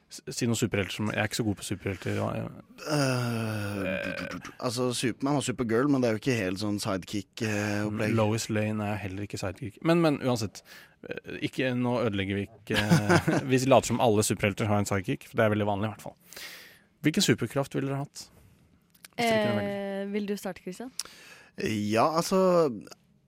[0.08, 2.18] si noen superhelter som Jeg er ikke så god på superhelter.
[2.22, 2.48] eh,
[2.86, 8.14] Eh, altså, Supermann og Supergirl, men det er jo ikke helt sånn sidekick-opplegg.
[8.14, 9.80] Lois Lane er heller ikke sidekick.
[9.82, 10.62] Men, men uansett.
[11.08, 15.26] eh, Ikke, nå ødelegger vi ikke eh, Vi later som alle superhelter har en sidekick,
[15.28, 15.90] for det er veldig vanlig.
[15.90, 16.16] i hvert fall
[17.06, 18.26] Hvilken superkraft ville dere hatt?
[19.18, 20.90] Eh, vil du starte, Christian?
[21.58, 22.68] ja, altså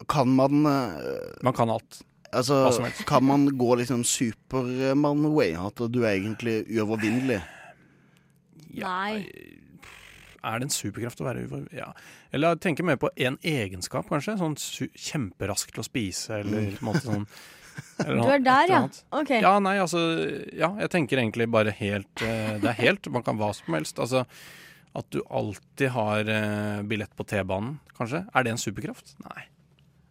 [0.09, 2.03] Kan man uh, Man kan alt.
[2.33, 5.55] Altså, kan man gå liksom Supermann-way?
[5.57, 7.41] At du er egentlig uovervinnelig?
[8.79, 9.25] Nei.
[10.45, 11.79] Er det en superkraft å være uovervinnelig?
[11.81, 11.93] Ja.
[12.35, 14.37] Eller tenke mer på en egenskap, kanskje.
[14.41, 17.25] Sånn su kjemperask til å spise, eller på en måte sånn
[18.05, 18.79] eller Du er der, ja.
[19.15, 19.29] OK.
[19.39, 20.01] Ja, nei, altså
[20.51, 24.01] Ja, jeg tenker egentlig bare helt eh, Det er helt Man kan hva som helst.
[24.03, 24.25] Altså
[24.99, 28.25] at du alltid har eh, billett på T-banen, kanskje.
[28.35, 29.13] Er det en superkraft?
[29.23, 29.45] Nei.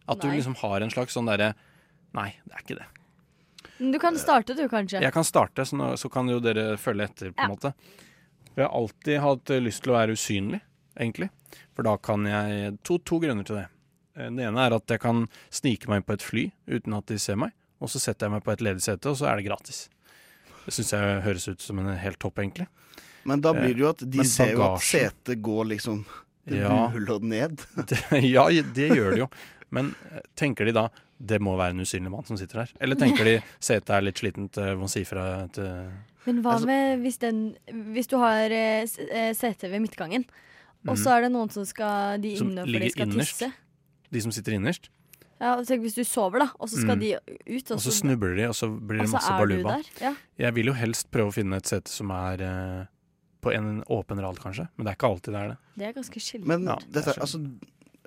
[0.08, 1.50] At du liksom har en slags sånn derre
[2.16, 2.86] Nei, det er ikke det.
[3.78, 5.00] Men Du kan starte, du, kanskje.
[5.02, 7.54] Jeg kan starte, så, nå, så kan jo dere følge etter, på en Ja.
[7.54, 7.74] måte.
[8.56, 10.60] Jeg har alltid hatt eh, lyst til å være usynlig,
[10.98, 11.28] egentlig.
[11.76, 13.68] For da kan jeg To, to grunner til det.
[14.16, 17.06] Eh, Den ene er at jeg kan snike meg inn på et fly uten at
[17.06, 17.52] de ser meg.
[17.80, 19.88] Og så setter jeg meg på et ledig sete, og så er det gratis.
[20.64, 22.66] Det syns jeg høres ut som en helt topp, egentlig.
[23.24, 26.04] Men da blir det jo at de Men ser jo at setet går liksom
[26.48, 26.88] Det Ja.
[26.92, 27.62] buler ned.
[27.86, 27.98] Det,
[28.34, 29.28] ja, det gjør det jo.
[29.70, 30.88] Men eh, tenker de da
[31.20, 32.72] det må være en usynlig mann som sitter der.
[32.80, 35.90] Eller tenker de setet er litt slitent, eh, må si fra til
[36.26, 37.56] Men hva Altså- med hvis, den,
[37.94, 40.24] hvis du har eh, eh, sete ved midtgangen,
[40.86, 42.38] og så er det noen som skal De Mhm.
[42.38, 43.38] Som inne, for de skal innerst?
[43.38, 43.52] tisse.
[44.12, 44.88] de som sitter innerst?
[45.40, 47.00] Ja, og tenk hvis du sover, da, og så skal Mm.
[47.00, 47.14] de
[47.54, 49.82] ut, Og så snubler de, og så blir det masse baluba.
[50.00, 50.14] Ja.
[50.38, 52.86] Jeg vil jo helst prøve å finne et sete som er eh,
[53.40, 54.68] på en åpen rad, kanskje.
[54.76, 55.58] Men det er ikke alltid det er det.
[55.78, 56.46] Det er ganske sjeldent.
[56.46, 57.38] Men Ja, dette, altså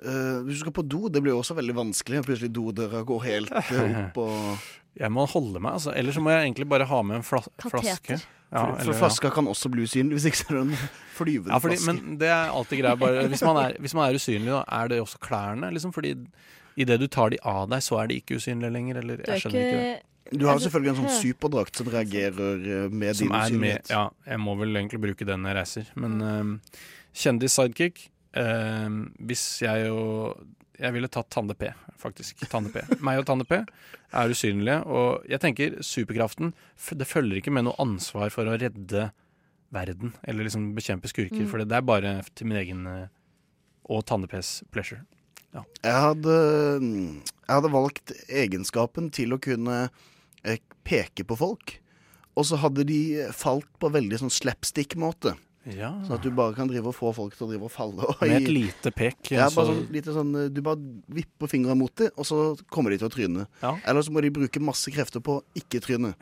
[0.04, 2.22] eh, Hvis du skal på do, det blir jo også veldig vanskelig.
[2.26, 4.38] Plutselig dodøra går helt eh, opp og
[5.00, 5.94] Jeg må holde meg, altså.
[5.96, 7.78] Eller så må jeg egentlig bare ha med en flas Kateter.
[7.80, 8.18] flaske.
[8.52, 10.74] Ja, For, eller- for flaska kan også bli usynlig, hvis ikke så er det en
[11.16, 11.94] flyvende Ja, fordi, flaske.
[12.02, 12.98] men det er alltid greia.
[13.00, 15.70] Bare, hvis, man er, hvis man er usynlig, da, er det også klærne?
[15.72, 16.12] Liksom, fordi
[16.76, 19.00] idet du tar de av deg, så er de ikke usynlige lenger.
[19.00, 20.38] Eller, Du er jeg skjønner ikke det.
[20.38, 23.88] Du har jo selvfølgelig en sånn superdrakt som reagerer eh, med Som din usynlighet.
[23.88, 25.88] med, ja, jeg må vel egentlig bruke den når jeg reiser.
[26.04, 26.78] Men eh,
[27.24, 29.98] kjendis-sidekick Hvis jeg jo
[30.80, 31.68] Jeg ville tatt Tande P,
[32.00, 32.46] faktisk.
[32.48, 32.80] Tande P.
[33.04, 34.78] Meg og Tande P er usynlige.
[34.88, 36.54] Og jeg tenker superkraften
[36.96, 39.10] Det følger ikke med noe ansvar for å redde
[39.72, 40.14] verden.
[40.24, 41.44] Eller liksom bekjempe skurker.
[41.44, 41.50] Mm.
[41.50, 43.10] For det er bare til min egen eh,
[43.90, 45.02] og Tande Ps pleasure.
[45.52, 46.34] Jeg hadde,
[46.80, 49.84] jeg hadde valgt egenskapen til å kunne
[50.48, 51.74] eh, peke på folk.
[52.32, 53.00] Og så hadde de
[53.36, 55.34] falt på veldig sånn slapstick-måte.
[55.64, 55.92] Ja.
[56.02, 58.02] Sånn at du bare kan drive og få folk til å drive og falle.
[58.02, 59.30] Og Med et i- lite pek.
[59.30, 60.76] ja, så- bare sånn, lite sånn, eh, du bare
[61.08, 63.46] vipper fingeren mot dem, og så kommer de til å tryne.
[63.62, 63.76] Ja.
[63.86, 66.14] Eller så må de bruke masse krefter på å ikke tryne.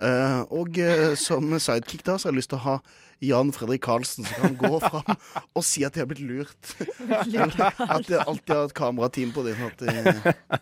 [0.00, 2.78] uh, og uh, som sidekick da, så har jeg lyst til å ha
[3.20, 5.16] Jan Fredrik Karlsen som kan gå fram
[5.56, 6.76] og si at de har blitt lurt.
[7.10, 9.56] at de alltid har et kamerateam på dem.
[9.66, 10.60] At de,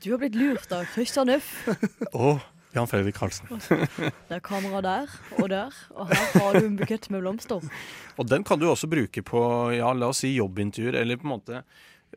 [0.00, 1.66] Du har blitt lurt av Christian F.
[2.14, 2.40] Å,
[2.72, 3.48] Jan Fredrik Karlsen.
[4.28, 7.64] Det er kamera der og der, og her har du en bukett med blomster.
[8.16, 9.42] Og den kan du også bruke på
[9.74, 11.62] ja, la oss si jobbintervjuer, eller på en måte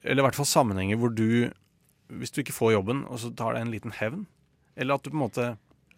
[0.04, 1.50] Eller i hvert fall sammenhenger hvor du
[2.14, 4.26] Hvis du ikke får jobben, og så tar det en liten hevn.
[4.76, 5.50] Eller at du på en måte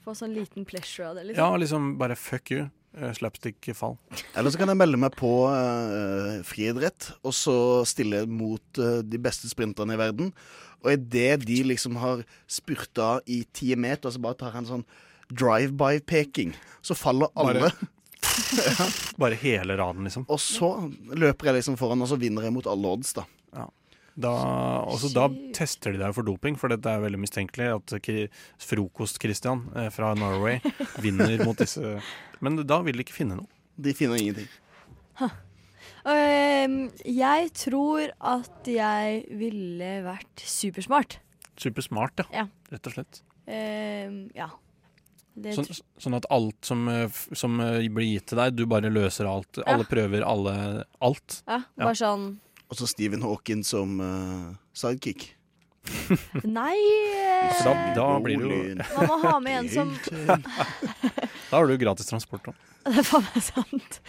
[0.05, 1.41] Får sånn liten pleasure av det, liksom.
[1.41, 1.87] Ja, liksom.
[1.89, 2.67] liksom bare fuck you.
[2.97, 3.97] Eh, Slapstick-fall.
[4.35, 7.55] eller så kan jeg melde meg på uh, friidrett, og så
[7.87, 10.31] stille mot uh, de beste sprinterne i verden.
[10.85, 14.85] Og idet de liksom har spurta i ti meter, så bare tar han sånn
[15.33, 16.53] drive-by-peking.
[16.85, 17.69] Så faller alle.
[17.71, 17.91] Bare-
[19.21, 20.25] Bare hele raden, liksom.
[20.29, 20.69] Og så
[21.15, 23.25] løper jeg liksom foran, og så vinner jeg mot alle odds, da.
[24.15, 24.31] Da,
[24.87, 27.95] også da tester de deg for doping, for dette er veldig mistenkelig at
[28.63, 30.61] Frokost-Christian eh, fra Norway
[31.03, 31.97] vinner mot disse
[32.39, 33.49] Men da vil de ikke finne noe.
[33.75, 34.47] De finner ingenting.
[36.05, 41.17] Uh, jeg tror at jeg ville vært supersmart.
[41.59, 42.43] Supersmart, ja.
[42.43, 42.45] Ja.
[42.71, 43.19] Rett og slett.
[43.49, 44.51] Uh, ja.
[45.35, 45.67] Det Sånn,
[45.99, 49.59] sånn at alt som, eh, som eh, blir gitt til deg, du bare løser alt.
[49.67, 50.53] Alle prøver alle
[51.03, 51.41] alt.
[51.43, 52.29] ja, bare sånn
[52.69, 55.31] Og så Stephen Hawking som uh, sidekick.
[56.43, 56.77] Nei
[57.61, 59.91] da, da blir det jo Man må ha med en som
[61.51, 62.47] Da har du gratis transport.
[62.47, 62.55] Da.
[62.89, 63.99] Det er faen meg sant.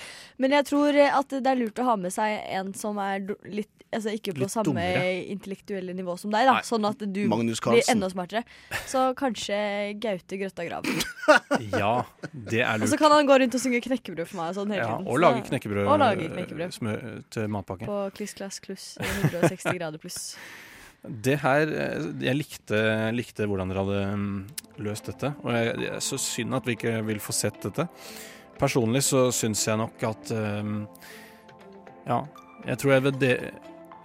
[0.40, 3.75] Men jeg tror at det er lurt å ha med seg en som er litt
[3.96, 5.04] Altså ikke på Litt samme dummere.
[5.32, 6.58] intellektuelle nivå som deg, da.
[6.58, 6.64] Nei.
[6.68, 8.42] Sånn at du blir enda smartere.
[8.90, 9.56] Så kanskje
[10.02, 11.00] Gaute Grøtta Graven.
[11.72, 14.70] Ja, det er Og så kan han gå rundt og synge knekkebrød for meg sånn
[14.74, 16.76] hele Ja, og lage knekkebrød, Og lage knekkebrød.
[16.76, 16.94] smø,
[17.34, 17.88] til matpakke.
[17.88, 18.86] På kliss, klass, kluss.
[19.00, 20.20] 160 grader pluss.
[21.06, 22.78] Det her eh, Jeg likte,
[23.14, 24.38] likte hvordan dere hadde mm,
[24.86, 25.32] løst dette.
[25.44, 27.88] Og jeg, jeg er så synd at vi ikke vil få sett dette.
[28.60, 30.76] Personlig så syns jeg nok at um,
[32.06, 32.22] Ja,
[32.66, 33.32] jeg tror jeg ved de,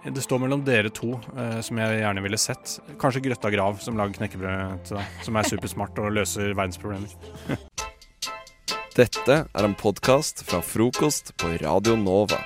[0.02, 2.80] Det står mellom dere to, eh, som jeg gjerne ville sett.
[2.98, 5.20] Kanskje Grøtta Grav, som lager knekkebrød til deg.
[5.22, 7.06] Som er supersmart og løser verdensproblemer.
[8.98, 12.42] Dette er en podkast fra frokost på Radio Nova.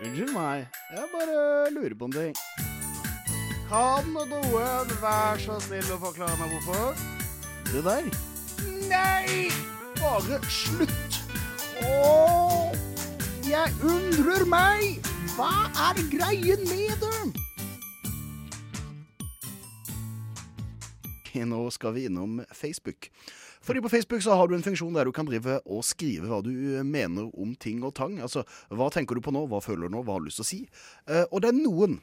[0.00, 2.34] Unnskyld meg, jeg bare lurer på en ting.
[3.68, 7.00] Kan noen være så snill å forklare meg hvorfor?
[7.68, 8.12] Det der?
[8.88, 9.65] Nei!
[10.06, 11.16] Bare slutt!
[11.82, 12.70] Åh,
[13.42, 15.08] jeg undrer meg!
[15.34, 15.48] Hva
[15.88, 17.32] er greien med dem?
[21.50, 23.10] Nå skal vi innom Facebook.
[23.66, 26.38] Fordi på Facebook så har du en funksjon der du kan drive og skrive hva
[26.44, 26.54] du
[26.86, 28.20] mener om ting og tang.
[28.22, 30.46] Altså, hva tenker du på nå, hva føler du nå, hva har du lyst til
[30.46, 30.62] å si?
[31.10, 31.98] Eh, og det er noen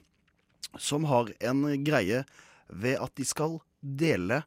[0.76, 2.26] som har en greie
[2.68, 4.44] ved at de skal dele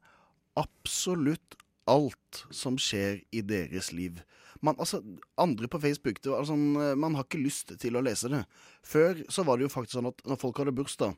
[0.61, 1.56] absolutt
[1.91, 4.21] alt som skjer i deres liv.
[4.65, 5.03] Man, altså,
[5.39, 8.45] andre på Facebook det var eh, Man har ikke lyst til å lese det.
[8.83, 11.15] Før så var det jo faktisk sånn at når folk hadde bursdag,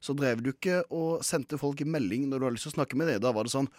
[0.00, 2.98] så drev du ikke og sendte folk melding når du hadde lyst til å snakke
[2.98, 3.22] med dem.
[3.22, 3.70] Da var det sånn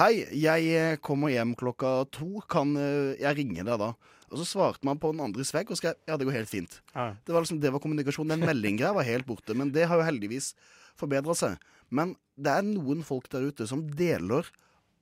[0.00, 2.40] Hei, jeg eh, kommer hjem klokka to.
[2.48, 3.90] Kan eh, jeg ringe deg da?
[4.32, 6.78] Og så svarte man på den andres vegg og skrev ja, det går helt fint.
[6.94, 7.10] Ja.
[7.20, 8.32] Det var liksom, det var kommunikasjon.
[8.32, 9.52] Den meldinggreia var helt borte.
[9.52, 10.54] Men det har jo heldigvis
[10.96, 11.60] forbedra seg.
[11.92, 14.48] Men det er noen folk der ute som deler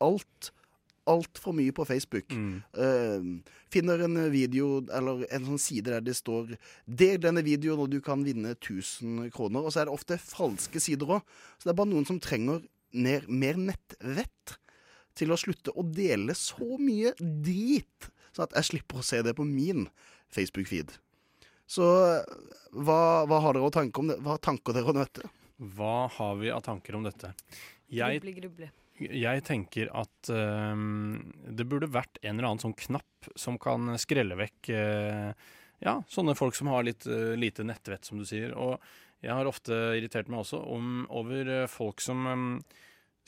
[0.02, 0.50] alt
[1.10, 2.30] altfor mye på Facebook.
[2.30, 2.62] Mm.
[2.76, 6.54] Uh, finner en video eller en sånn side der det står
[6.86, 9.64] 'Del denne videoen, og du kan vinne 1000 kroner'.
[9.64, 11.26] Og så er det ofte falske sider òg.
[11.58, 14.56] Så det er bare noen som trenger ned, mer nettvett
[15.18, 19.34] til å slutte å dele så mye drit, sånn at jeg slipper å se det
[19.36, 19.88] på min
[20.32, 20.94] Facebook-feed.
[21.70, 21.86] Så
[22.74, 24.18] hva, hva har dere å tanke om det?
[24.24, 25.28] Hva tanker dere om dette?
[25.76, 27.34] Hva har vi av tanker om dette?
[27.90, 28.70] Jeg, Gruble, gruble.
[29.00, 34.36] Jeg tenker at ehm, det burde vært en eller annen sånn knapp som kan skrelle
[34.38, 35.30] vekk eh,
[35.80, 38.52] ja, sånne folk som har litt eh, lite nettvett, som du sier.
[38.52, 38.76] Og
[39.24, 42.52] jeg har ofte irritert meg også om, over eh, folk som ehm,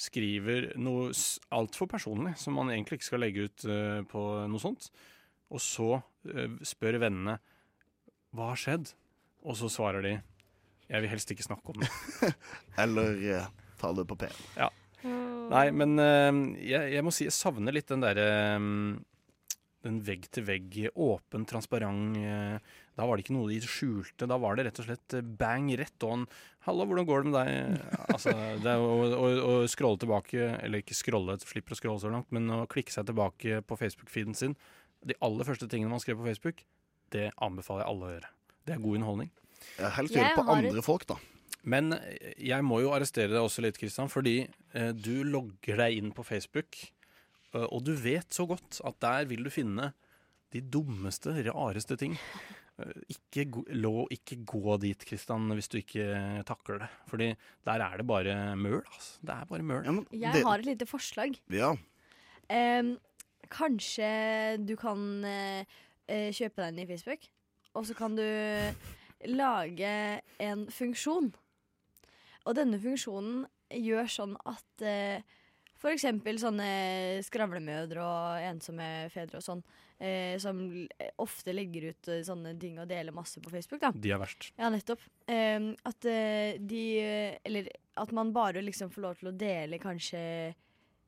[0.00, 1.10] skriver noe
[1.54, 4.88] altfor personlig, som man egentlig ikke skal legge ut uh, på noe sånt.
[5.52, 7.36] Og så uh, spør vennene
[8.32, 8.94] hva har skjedd?
[9.44, 10.16] Og så svarer de
[10.88, 11.90] jeg vil helst ikke snakke om det.
[12.82, 13.50] Eller uh,
[13.80, 14.32] ta det på P.
[15.50, 18.26] Nei, men eh, jeg, jeg må si jeg savner litt den derre
[19.82, 22.58] Den vegg-til-vegg, åpen, transparent eh,
[22.94, 24.28] Da var det ikke noe de skjulte.
[24.30, 26.26] Da var det rett og slett eh, bang rett on.
[26.62, 27.80] 'Hallo, hvordan går det med deg?'
[28.14, 28.30] Altså,
[28.62, 32.30] det er å, å, å scrolle tilbake, eller ikke scrolle, slipper å scrolle så langt,
[32.30, 34.54] men å klikke seg tilbake på Facebook-feeden sin
[35.02, 36.62] De aller første tingene man skrev på Facebook,
[37.10, 38.28] det anbefaler jeg alle å gjøre.
[38.62, 39.30] Det er god underholdning.
[39.80, 41.16] Ja, helst gjøre det på et- andre folk, da.
[41.64, 44.40] Men eh, jeg må jo arrestere deg også litt, Kristian, fordi
[44.74, 46.78] eh, du logger deg inn på Facebook,
[47.54, 49.92] eh, og du vet så godt at der vil du finne
[50.52, 52.18] de dummeste, rareste ting.
[53.12, 56.88] Ikke, gå- lå, ikke gå dit, Kristian, hvis du ikke takler det.
[57.08, 57.28] Fordi
[57.68, 59.20] der er det bare møl, altså.
[59.22, 59.84] Det er bare møl.
[59.86, 61.38] Ja, men Jeg det- har et lite forslag.
[61.52, 61.70] Ja.
[62.50, 62.96] Em,
[63.52, 64.10] kanskje
[64.66, 65.64] du kan eh,
[66.08, 67.28] eh, kjøpe deg inn i Facebook,
[67.76, 68.24] og så kan du
[69.30, 69.94] lage
[70.42, 71.30] en funksjon.
[72.46, 75.22] Og denne funksjonen gjør sånn at eh,
[75.82, 76.66] for eksempel sånne
[77.26, 79.62] skravlemødre og ensomme fedre og sånn,
[79.98, 80.60] eh, som
[81.22, 83.90] ofte legger ut eh, sånne ting og deler masse på Facebook, da.
[83.94, 84.50] De er verst.
[84.58, 85.02] Ja, nettopp.
[85.26, 86.82] Eh, at eh, de
[87.44, 90.20] Eller at man bare liksom får lov til å dele kanskje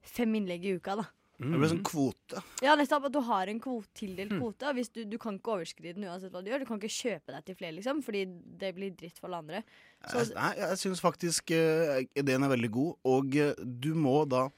[0.05, 1.07] fem innlegg i uka, da.
[1.35, 2.41] Det blir sånn kvote.
[2.63, 3.09] Ja, nettopp.
[3.09, 4.39] At du har en kvot, tildelt Mm.
[4.41, 4.69] kvote.
[4.69, 6.61] og Hvis du, du kan ikke overskride den uansett hva du gjør.
[6.63, 8.21] Du kan ikke kjøpe deg til flere, liksom, fordi
[8.61, 9.63] det blir dritt for alle andre.
[10.11, 14.49] Så, nei, jeg syns faktisk uh, ideen er veldig god, og uh, du må da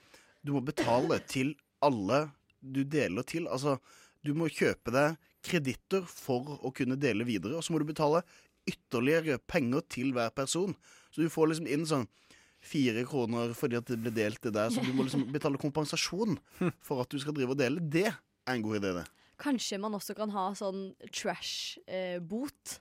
[0.47, 2.28] Du må betale til alle
[2.62, 3.49] du deler til.
[3.51, 3.76] Altså,
[4.22, 5.16] du må kjøpe deg
[5.47, 8.22] kreditter for å kunne dele videre, og så må du betale
[8.66, 10.74] ytterligere penger til hver person.
[11.11, 12.07] Så du får liksom inn sånn
[12.66, 16.38] fire kroner fordi at det ble delt det der, så du må liksom betale kompensasjon
[16.82, 17.82] for at du skal drive og dele.
[17.82, 19.07] Det er en god idé, det.
[19.42, 22.78] kanskje man også kan ha sånn trash-bot.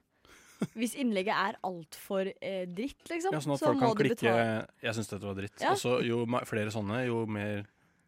[0.76, 3.34] Hvis innlegget er altfor eh, dritt, liksom.
[3.36, 4.68] Ja, sånn at så folk må kan du klikke betale.
[4.84, 5.62] 'Jeg syns dette var dritt'.
[5.62, 5.72] Ja.
[5.76, 7.66] Og så jo flere sånne, jo mer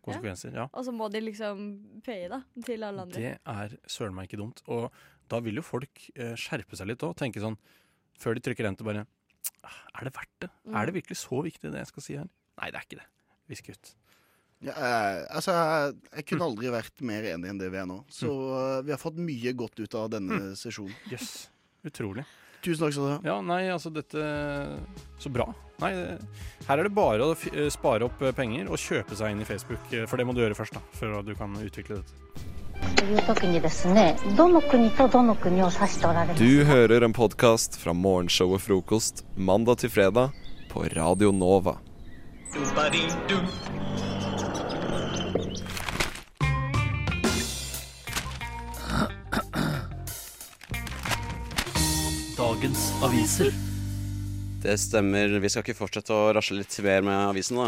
[0.08, 0.54] konsekvenser.
[0.56, 0.68] Ja.
[0.72, 1.66] Og så må de liksom
[2.06, 3.20] paye, da, til alle andre.
[3.20, 4.62] Det er søren meg ikke dumt.
[4.72, 4.88] Og
[5.28, 7.16] da vil jo folk eh, skjerpe seg litt òg.
[7.20, 7.58] Tenke sånn
[8.18, 9.06] før de trykker enter, bare
[9.64, 10.50] "Ah, Er det verdt det?
[10.66, 10.76] Mm.
[10.76, 12.28] Er det virkelig så viktig, det jeg skal si her?
[12.62, 13.08] Nei, det er ikke det.
[13.50, 13.96] Visk ut.
[14.66, 18.00] Ja, eh, altså, jeg, jeg kunne aldri vært mer enig enn det vi er nå.
[18.10, 20.96] Så eh, vi har fått mye godt ut av denne sesjonen.
[21.12, 21.50] Jøss.
[21.88, 22.26] Utrolig.
[22.66, 23.20] Tusen takk skal du ha.
[23.24, 24.22] Ja, nei, altså dette
[25.22, 25.48] Så bra.
[25.82, 25.92] Nei,
[26.66, 29.48] her er det bare å eh, spare opp eh, penger og kjøpe seg inn i
[29.48, 29.84] Facebook.
[29.94, 32.18] Eh, for det må du gjøre først, da, før du kan utvikle dette.
[36.38, 40.34] Du hører en podkast fra morgenshow og frokost mandag til fredag
[40.74, 41.78] på Radio Nova.
[53.04, 53.52] Aviser.
[54.64, 55.38] Det stemmer.
[55.40, 57.68] Vi skal ikke fortsette å rasle litt mer med avisen, da.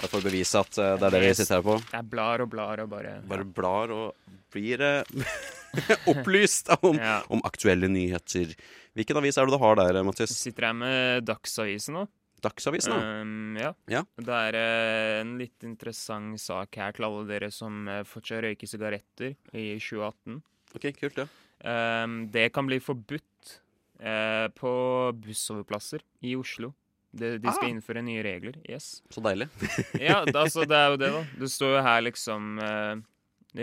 [0.00, 1.76] Bare for å bevise at eh, det er det vi sitter her på.
[1.92, 5.34] Jeg blar og blar og bare Bare blar og blir eh,
[6.12, 7.20] opplyst om, Ja.
[7.30, 8.54] om aktuelle nyheter.
[8.98, 10.34] Hvilken avis er det du har der, Mattis?
[10.40, 12.06] Sitter her med Dagsavisen nå.
[12.40, 13.20] Dagsavisen, da?
[13.20, 13.74] Um, ja.
[13.92, 14.02] Ja.
[14.16, 18.70] Det er eh, en litt interessant sak her til alle dere som uh, fortsatt røyker
[18.70, 20.40] sigaretter i 2018.
[20.78, 21.28] Ok, kult, ja.
[21.60, 23.58] Um, det kan bli forbudt
[24.00, 24.72] eh, på
[25.20, 26.72] bussoverplasser i Oslo.
[27.12, 27.70] De, de skal Ah.
[27.74, 28.56] innføre nye regler.
[28.70, 29.02] Yes.
[29.10, 29.48] Så deilig.
[30.00, 31.22] ja, altså, det er jo det, da.
[31.40, 33.00] Det står jo her liksom eh,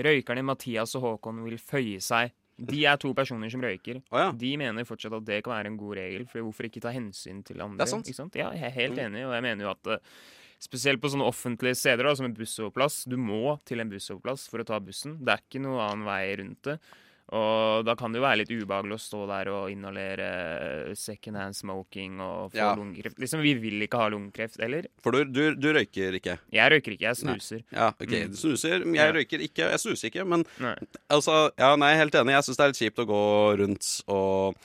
[0.03, 4.01] Røykerne Mathias og Håkon vil føye seg De er to personer som røyker.
[4.11, 4.31] Oh, ja.
[4.35, 7.43] De mener fortsatt at det kan være en god regel, for hvorfor ikke ta hensyn
[7.45, 7.77] til andre?
[7.77, 8.07] Det er sant.
[8.09, 8.35] Ikke sant?
[8.35, 9.03] Ja, jeg er helt Mm.
[9.05, 9.99] enig, og jeg mener jo at eh,
[10.59, 14.59] spesielt på sånne offentlige steder, da, som en bussoverplass, du må til en bussoverplass for
[14.59, 15.19] å ta bussen.
[15.23, 16.79] Det er ikke noen annen vei rundt det.
[17.35, 21.57] Og da kan det jo være litt ubehagelig å stå der og inhalere second hand
[21.57, 22.69] smoking og få Ja.
[22.75, 23.17] lungekreft.
[23.19, 24.87] Liksom, vi vil ikke ha lungekreft, eller?
[25.03, 26.37] For du, du, du røyker ikke?
[26.55, 27.35] Jeg røyker ikke, jeg Nei.
[27.35, 27.63] snuser.
[27.73, 28.07] Ja, OK.
[28.15, 28.31] Mm.
[28.31, 28.79] Du snuser.
[28.79, 29.11] Jeg Ja.
[29.11, 29.67] Røyker ikke.
[29.75, 30.75] Jeg snuser ikke, men Nei.
[31.09, 32.31] altså Ja, nei, helt enig.
[32.37, 33.21] Jeg syns det er litt kjipt å gå
[33.59, 34.55] rundt og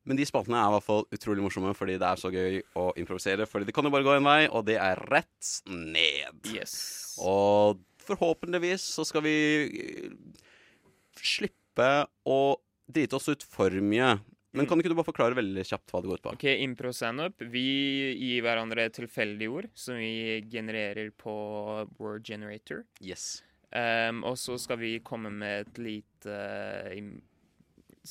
[0.10, 2.88] Men de spaltene er i hvert fall utrolig morsomme fordi det er så gøy å
[2.98, 3.46] improvisere.
[3.50, 6.40] Fordi det kan jo bare gå en vei, og det er rett ned.
[6.50, 6.74] Yes.
[7.22, 9.36] Og forhåpentligvis så skal vi
[9.70, 10.42] eh,
[11.22, 11.90] slippe
[12.26, 12.40] å
[12.92, 14.16] drite oss ut for mye.
[14.52, 16.32] Men kan ikke du bare forklare veldig kjapt hva det går ut på?
[16.36, 17.40] Ok, impro standup.
[17.54, 17.62] Vi
[18.20, 21.32] gir hverandre tilfeldige ord som vi genererer på
[22.02, 22.82] word generator.
[23.00, 23.44] Yes.
[23.72, 26.40] Um, og så skal vi komme med et lite
[26.98, 27.22] im-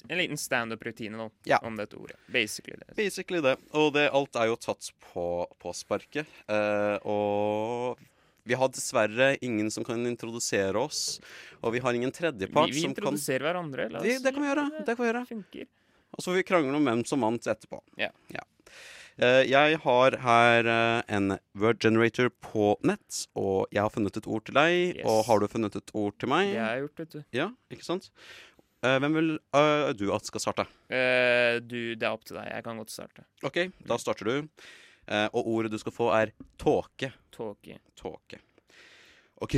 [0.08, 1.58] En liten standup-rutine nå Ja.
[1.66, 2.16] om dette ordet.
[2.30, 2.94] Basically det.
[2.96, 3.56] Basically det.
[3.74, 5.24] Og det, alt er jo tatt på,
[5.58, 6.26] på sparket.
[6.46, 7.98] Eh, og
[8.46, 11.18] vi har dessverre ingen som kan introdusere oss.
[11.62, 13.90] Og vi har ingen tredjepart Vi, vi som kan introduserer hverandre.
[13.90, 14.68] La oss det, det kan vi gjøre.
[14.78, 15.26] Det kan vi gjøre.
[15.28, 15.66] funker.
[16.10, 17.82] Og så får vi krangle om hvem som vant etterpå.
[18.00, 18.10] Ja.
[19.20, 24.26] Eh, jeg har her eh, en word generator på nett, og jeg har funnet et
[24.26, 24.76] ord til deg.
[24.96, 25.04] Yes.
[25.04, 26.54] Og har du funnet et ord til meg?
[26.54, 27.20] Det har jeg gjort, vet du.
[27.36, 28.08] Ja, ikke sant?
[28.80, 30.64] Eh, hvem vil uh, du at skal starte?
[30.88, 32.48] Uh, du, det er opp til deg.
[32.48, 33.26] Jeg kan godt starte.
[33.44, 34.48] OK, da starter du.
[35.10, 37.12] Uh, og ordet du skal få, er tåke.
[37.34, 37.80] Tåke.
[37.98, 38.40] Tåke.
[39.40, 39.54] OK,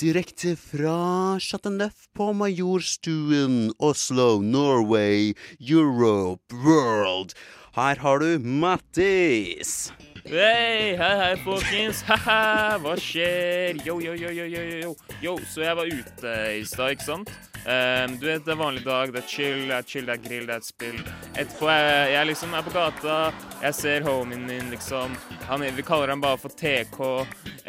[0.00, 7.36] direkte fra Chateauneuf på Majorstuen, Oslo, Norway, Europe, World.
[7.76, 9.92] Her har du Mattis.
[10.24, 12.02] Hei, hei, hei, folkens.
[12.08, 13.80] Haha, hva skjer?
[13.82, 14.90] Yo, yo, yo, yo, yo, yo.
[15.18, 17.32] Yo, så jeg var ute i stad, ikke sant?
[17.62, 20.22] Um, du vet, det er vanlig dag, det er chill, det er chill, det er
[20.22, 21.00] grill, det er et spill.
[21.34, 23.18] Etterpå jeg, jeg liksom er på gata,
[23.64, 25.18] jeg ser homien min, liksom.
[25.50, 27.02] Han, vi kaller han bare for TK.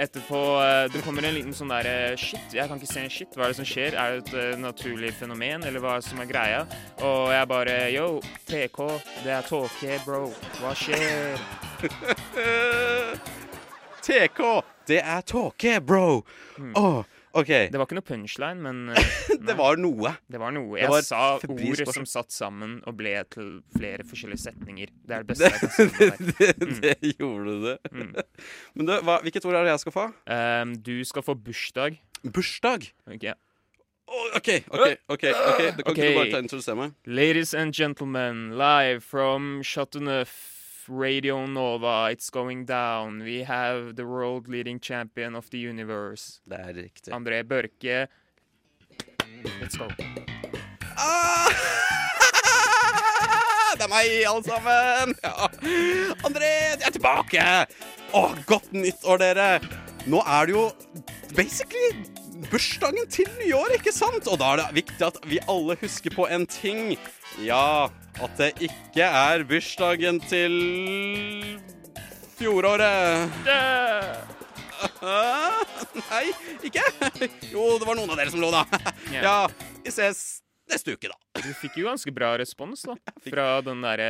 [0.05, 3.13] Etterpå uh, det kommer en liten sånn der eh, Shit, jeg kan ikke se en
[3.17, 3.33] shit.
[3.33, 3.97] Hva er det som skjer?
[3.97, 6.63] Er det et uh, naturlig fenomen, eller hva som er greia?
[7.01, 8.09] Og jeg bare Yo,
[8.45, 8.81] TK,
[9.25, 10.27] det er tåke, bro.
[10.61, 11.72] Hva skjer?
[14.03, 14.39] TK,
[14.87, 16.23] det er tåke, bro.
[16.75, 17.03] Åh,
[17.33, 17.47] OK.
[17.47, 19.05] Det var ikke noe punchline, men eh,
[19.41, 20.11] Det var noe.
[20.29, 20.75] Det var noe.
[20.77, 24.87] Jeg var sa ordet som satt sammen og ble til flere forskjellige setninger.
[25.07, 25.83] Det er det beste jeg kan si.
[25.87, 26.39] Det, med deg.
[26.59, 26.67] det,
[27.01, 27.77] det gjorde det.
[27.95, 28.11] Mm.
[28.75, 30.05] Men du, hva, hvilket ord er det jeg skal få?
[30.29, 31.91] Um, du skal få bursdag.
[32.27, 32.81] Bursdag?
[33.09, 33.25] Ok.
[34.03, 34.05] Å,
[34.37, 34.87] OK, OK.
[35.15, 35.23] ok, ok
[35.79, 35.97] Da kan Ok.
[35.97, 36.91] ikke du bare ta introdusere meg?
[37.07, 40.33] Ladies and gentlemen, live from Chateauneuf,
[40.89, 43.19] Radio Nova, it's going down.
[43.23, 46.41] We have the world leading champion of the universe.
[46.45, 47.13] Det er riktig.
[47.13, 48.07] André Børke.
[49.61, 49.87] Let's go.
[50.97, 51.49] Ah!
[53.73, 55.15] Det er meg, alle sammen!
[55.23, 55.47] Ja.
[56.27, 57.45] André, jeg er tilbake!
[58.13, 59.47] Å, godt nyttår, dere!
[60.05, 60.67] Nå er det jo
[61.33, 62.03] basically
[62.51, 64.27] bursdagen til nyåret, ikke sant?
[64.29, 66.93] Og da er det viktig at vi alle husker på en ting.
[67.41, 67.89] Ja,
[68.21, 70.53] at det ikke er bursdagen til
[72.37, 73.29] fjoråret.
[76.11, 76.25] Nei,
[76.67, 76.83] ikke?
[77.53, 78.63] Jo, det var noen av dere som lo, da.
[79.13, 79.35] Ja,
[79.83, 80.41] vi ses
[80.71, 81.17] neste uke, da.
[81.43, 82.95] Du fikk jo ganske bra respons da
[83.25, 84.09] fra den derre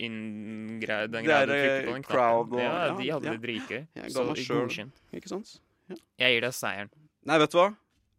[0.00, 3.82] inn-greia Den greia du trykket på den eh, crowd og- Ja, de hadde det dritgøy.
[3.98, 4.92] Jeg ga Så meg.
[5.18, 5.58] Ikke sant?
[6.18, 6.90] Jeg gir deg seieren.
[7.28, 7.68] Nei, vet du hva?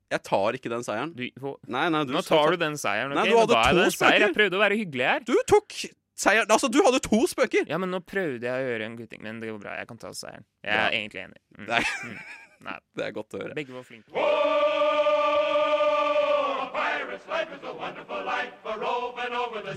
[0.10, 1.14] Jeg tar ikke den seieren.
[1.14, 3.14] Nei, nei, du Nå tar du den seieren.
[3.14, 3.95] Nei, du hadde jeg to seier.
[3.95, 4.24] spøker.
[4.26, 5.26] Jeg prøvde å være hyggelig her.
[5.28, 5.76] Du tok
[6.20, 7.68] seieren Altså, du hadde to spøker!
[7.70, 9.78] Ja, men nå prøvde jeg å gjøre en gutting, men det går bra.
[9.78, 10.45] Jeg kan ta seieren.
[10.66, 11.01] Jeg er ja.
[11.03, 11.41] egentlig enig.
[11.57, 11.68] Mm.
[11.70, 11.84] Nei.
[12.03, 12.22] Mm.
[12.70, 12.78] Nei.
[12.99, 13.55] Det er godt å høre.
[13.55, 14.10] Begge var flinke.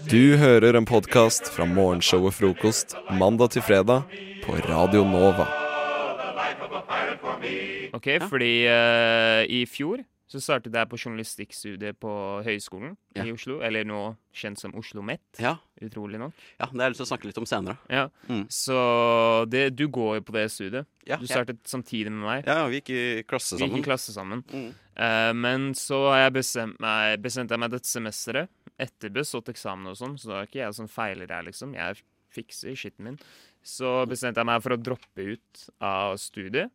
[0.08, 4.08] Du hører en podkast fra morgenshowet Frokost mandag til fredag
[4.42, 5.46] på Radio Nova.
[7.92, 10.02] Ok, fordi uh, i fjor
[10.32, 12.12] så startet jeg på journalistikkstudiet på
[12.46, 13.24] Høgskolen Ja.
[13.26, 13.58] i Oslo.
[13.60, 15.58] Eller nå kjent som Oslo Met, Ja.
[15.82, 16.32] utrolig nok.
[16.58, 17.76] Ja, det har jeg lyst til å snakke litt om senere.
[17.90, 18.46] Ja, Mm.
[18.48, 20.86] Så det, du går jo på det studiet.
[21.06, 22.46] Ja, du startet samtidig med meg.
[22.46, 23.78] Ja, vi gikk i klasse Vi gikk sammen.
[23.78, 24.42] i klasse sammen.
[24.52, 24.74] Mm.
[24.96, 29.86] Uh, men så har jeg bestemt meg, bestemte jeg meg dette semesteret, etter bestått eksamen
[29.88, 31.74] og sånn, så da er ikke jeg som feiler her, liksom.
[31.74, 32.02] Jeg
[32.32, 33.18] fikser skitten min.
[33.62, 36.70] Så bestemte jeg meg for å droppe ut av studiet.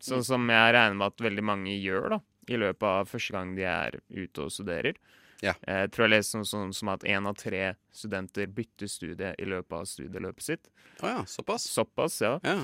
[0.00, 0.24] Sånn Mm.
[0.24, 2.20] som jeg regner med at veldig mange gjør, da.
[2.48, 4.96] I løpet av første gang de er ute og studerer.
[5.40, 5.54] Ja.
[5.64, 9.48] Jeg tror jeg leste noe sånn som at én av tre studenter bytter studie i
[9.48, 10.70] løpet av studieløpet sitt.
[11.00, 11.64] Oh ja, såpass?
[11.72, 12.36] Såpass, ja.
[12.44, 12.58] Ja.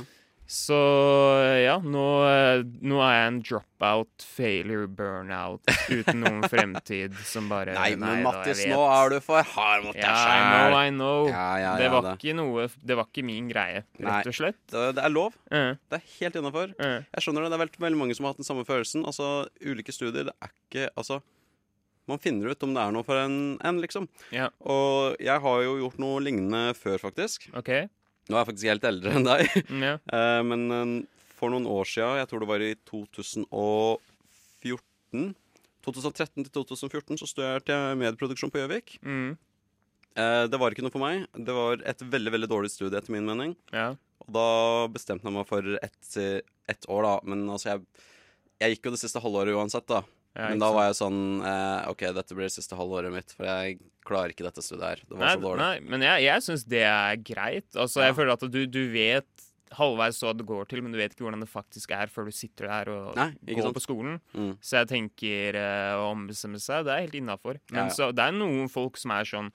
[0.46, 0.76] Så
[1.64, 7.74] ja, nå, eh, nå er jeg en dropout, failure, burnout, uten noen fremtid som bare
[7.74, 11.26] Nei, men nei, Mattis, nå er du for hard mot deg Ja, I know.
[11.32, 12.12] Ja, ja, det, var.
[12.14, 14.60] Ikke noe, det var ikke min greie, rett og slett.
[14.70, 15.34] Det, det er lov.
[15.50, 16.76] Eh, Det er helt innafor.
[16.78, 16.98] eh.
[17.10, 17.50] Jeg skjønner det.
[17.50, 19.02] Det er veldig, veldig mange som har hatt den samme følelsen.
[19.08, 19.32] Altså,
[19.66, 21.18] Ulike studier, det er ikke Altså,
[22.06, 24.06] man finner ut om det er noe for en, en liksom.
[24.30, 24.46] Ja.
[24.62, 27.48] Og jeg har jo gjort noe lignende før, faktisk.
[27.58, 27.72] OK.
[28.26, 29.42] Nå er jeg faktisk helt eldre enn deg.
[29.70, 29.94] Mm, Ja.
[30.12, 30.84] uh, men uh,
[31.36, 35.34] for noen år siden, jeg tror det var i 2014
[35.86, 38.96] 2013 til 2014 så studerte jeg medieproduksjon på Gjøvik.
[39.06, 39.36] Mm.
[40.18, 41.28] Uh, det var ikke noe for meg.
[41.36, 43.52] Det var et veldig veldig dårlig studie, etter min mening.
[43.70, 43.92] Ja.
[44.24, 44.46] Og da
[44.90, 46.16] bestemte jeg meg for ett
[46.66, 47.12] et år, da.
[47.30, 47.84] Men altså, jeg,
[48.58, 50.00] jeg gikk jo det siste halvåret uansett, da.
[50.36, 53.46] Ja, Men da var jeg sånn eh, OK, dette blir det siste halvåret mitt, for
[53.46, 55.02] jeg klarer ikke dette studiet her.
[55.04, 55.58] Det var Nei, så dårlig.
[55.64, 57.68] nei, men jeg, jeg syns det er greit.
[57.74, 58.08] Altså, Ja.
[58.10, 59.46] Jeg føler at du, du vet
[59.76, 62.34] halvveis hva det går til, men du vet ikke hvordan det faktisk er før du
[62.38, 63.74] sitter der og Nei, går sant.
[63.76, 64.20] på skolen.
[64.32, 64.52] Mm.
[64.62, 67.58] Så jeg tenker uh, å ombestemme seg, det er helt innafor.
[67.72, 67.96] Men Ja, ja.
[67.98, 69.50] så det er noen folk som er sånn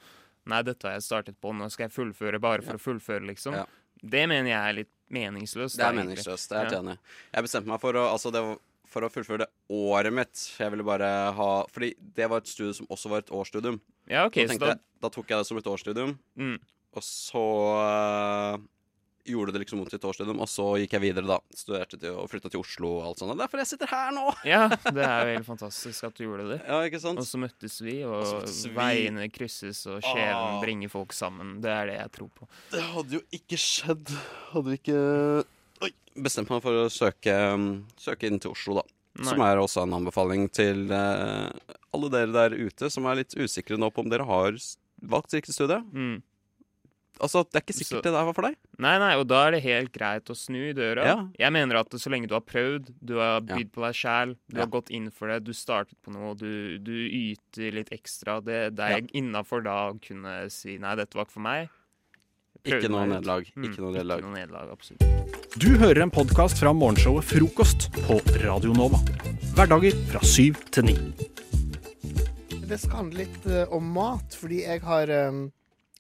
[0.52, 3.54] Nei, dette har jeg startet på, nå skal jeg fullføre bare for å fullføre, liksom.
[4.02, 5.78] Det mener jeg er litt meningsløst.
[5.78, 6.50] Det er meningsløst.
[6.50, 6.96] Det er helt enig.
[7.36, 8.56] Jeg bestemte meg for å, altså det var,
[8.92, 10.36] for å fullføre det året mitt.
[10.60, 13.80] Jeg ville bare ha Fordi det var et studie som også var et årsstudium.
[14.12, 16.18] Ja, ok, så da- jeg, da tok jeg det som et årsstudium.
[16.38, 16.58] Mm.
[16.92, 17.42] Og så
[17.80, 18.58] uh,
[19.24, 21.38] gjorde det liksom mot et årsstudium, og så gikk jeg videre, da.
[21.56, 23.32] Studerte til og flytta til Oslo og alt sånt.
[23.36, 24.26] Og derfor jeg sitter her nå!
[24.50, 26.60] Ja, det er jo helt fantastisk at du gjorde det.
[26.68, 27.22] Ja, ikke sant?
[27.22, 28.74] Og så møttes vi, og møttes vi.
[28.76, 30.60] veiene krysses, og sjelen Ah.
[30.64, 31.60] bringer folk sammen.
[31.64, 32.50] Det er det jeg tror på.
[32.74, 34.12] Det hadde jo ikke skjedd
[34.52, 35.00] Hadde vi ikke
[36.16, 36.24] Oi.
[36.24, 38.84] Bestemt meg for å søke, um, søke inn til Oslo, da.
[39.20, 39.28] Nei.
[39.28, 41.50] Som er også en anbefaling til eh,
[41.94, 45.34] alle dere der ute som er litt usikre nå på om dere har s- valgt
[45.36, 45.82] riktig studie.
[45.92, 46.22] Mm.
[47.20, 48.56] Altså, Det er ikke sikkert Så- det der var for deg.
[48.80, 51.04] Nei, nei, og da er det helt greit å snu i døra.
[51.06, 51.28] Ja.
[51.38, 54.56] Jeg mener at så lenge du har prøvd, du har bydd på deg sjæl, du
[54.58, 54.62] Ja.
[54.64, 58.76] har gått inn for det, du startet på noe, du, du yter litt ekstra, det,
[58.76, 59.08] det er Ja.
[59.14, 61.70] innafor da å kunne si nei, dette var ikke for meg.
[62.64, 63.24] Prøvde Ikke noe meg ut.
[63.26, 63.54] nederlag.
[63.56, 64.20] Mm, Ikke noe nederlag.
[64.20, 65.31] Ikke noe nederlag, absolutt.
[65.56, 69.02] Du hører en podkast fra morgenshowet Frokost på Radio Nova.
[69.58, 70.94] Hverdager fra syv til ni.
[72.70, 75.42] Det skal handle litt eh, om mat, fordi jeg har eh,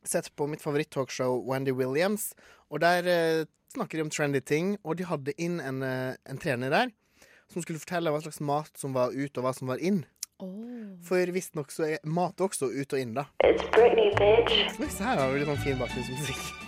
[0.07, 2.29] sett på mitt favoritt-talkshow Wendy Williams,
[2.71, 3.43] og der eh,
[3.75, 6.95] snakker de om trendy ting, og de hadde inn en, eh, en trener der
[7.51, 10.05] som skulle fortelle hva slags mat som var ut, og hva som var inn.
[11.03, 13.27] For visstnok så er mat også ut og inn, da.
[13.43, 14.79] It's Britney, bitch.
[14.95, 16.61] Så her har vi litt sånn fin bakgrunnsmusikk.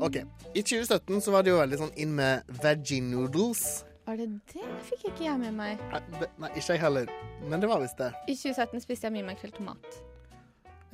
[0.00, 0.16] OK.
[0.54, 3.84] I 2017 så var det jo veldig sånn inn med veggie noodles.
[4.06, 4.66] Var det det?
[4.86, 5.80] Fikk ikke jeg med meg.
[5.90, 7.10] Nei, Nei, ikke jeg heller,
[7.50, 8.12] men det var visst det.
[8.30, 9.98] I 2017 spiste jeg mye makrell tomat.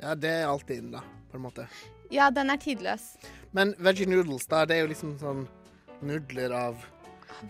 [0.01, 1.67] Ja, det er alltid inn, da, på en måte.
[2.11, 3.13] Ja, den er tidløs.
[3.55, 5.45] Men veggie noodles, da, det er jo liksom sånn
[6.03, 6.81] nudler av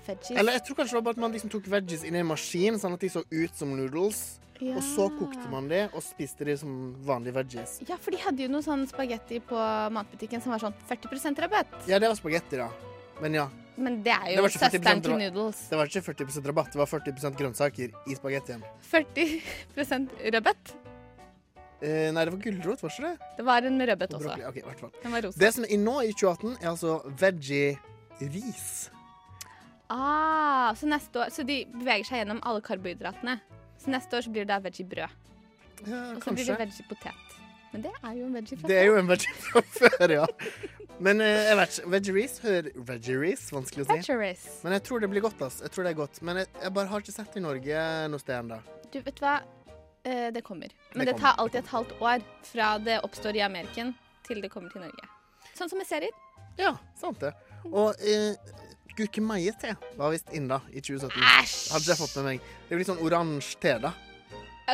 [0.07, 0.37] Veggies.
[0.37, 2.29] Eller jeg tror kanskje det var bare at man liksom tok veggies inn i en
[2.29, 4.21] maskin, sånn at de så ut som noodles.
[4.61, 4.77] Ja.
[4.79, 7.79] Og så kokte man det, og spiste de som vanlige veggies.
[7.89, 9.57] Ja, for de hadde jo noe sånn spagetti på
[9.95, 11.73] matbutikken som var sånn 40% rabatt.
[11.89, 12.69] Ja, det var spagetti, da.
[13.19, 13.49] Men ja.
[13.75, 15.65] Men det er jo det søsteren til noodles.
[15.71, 18.63] Det var ikke 40% rabatt, det var 40% grønnsaker i spagettien.
[18.93, 20.75] 40% rabatt?
[21.83, 23.31] Eh, nei, det var gulrot, var ikke det?
[23.37, 24.27] Det var en med rødbet også.
[24.29, 24.45] broccoli.
[24.47, 24.91] Ok, i hvert fall.
[25.03, 25.39] Den var rosa.
[25.41, 27.73] Det som er nå i 2018, er altså veggie
[28.21, 28.69] ris.
[29.91, 33.39] Ah, så neste år Så de beveger seg gjennom alle karbohydratene.
[33.81, 35.19] Så neste år så blir det da veggie-brød.
[35.83, 37.39] Ja, Og så blir det veggiepotet.
[37.73, 40.27] Men det er jo en veggie fra Det er jo en veggie fra før, ja.
[41.03, 41.89] Men eh, jeg vet ikke.
[41.95, 43.97] Veggeries hører Veggeries, vanskelig å si.
[43.97, 44.45] Veggeries.
[44.63, 45.59] Men jeg tror det blir godt, ass.
[45.65, 46.21] Jeg tror det er godt.
[46.21, 48.59] Men jeg, jeg bare har ikke sett det i Norge noe sted ennå.
[48.93, 49.39] Du, vet du hva?
[50.05, 50.71] Eh, det kommer.
[50.93, 53.95] Men Det det, tar alltid et halvt år fra det oppstår i Ameriken
[54.27, 55.09] til det kommer til Norge.
[55.57, 56.13] Sånn som med serier.
[56.59, 57.33] Ja, sant det.
[57.71, 58.37] Og eh,
[58.97, 61.17] gurkemeie-te var visst inn da, i 2017.
[61.19, 61.55] Æsj!
[61.73, 62.49] Hadde jeg fått med meg.
[62.69, 63.93] Det blir sånn oransje te, da.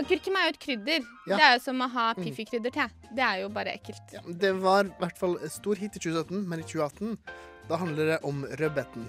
[0.06, 1.06] Gurkemeie er jo et krydder.
[1.26, 1.36] Ja.
[1.40, 2.24] Det er jo som å ha Mm.
[2.28, 2.92] Piffi-krydder til.
[3.16, 4.14] Det er jo bare ekkelt.
[4.40, 7.18] Det var i hvert fall stor hit i 2017, men i 2018
[7.70, 9.08] da handler det om rødbeten.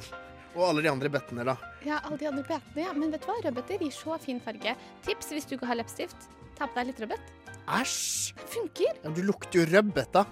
[0.56, 1.54] Og alle de andre bettene, da.
[1.86, 2.92] Ja, alle de andre bettene, ja.
[2.96, 3.36] Men vet du hva?
[3.44, 4.74] Rødbeter gir så fin farge.
[5.06, 6.26] Tips hvis du ikke har leppestift.
[6.58, 7.30] Ta på deg litt rødbet.
[7.68, 8.32] Æsj!
[8.50, 8.98] Funker.
[9.04, 10.24] Ja, du lukter jo rødbet, da.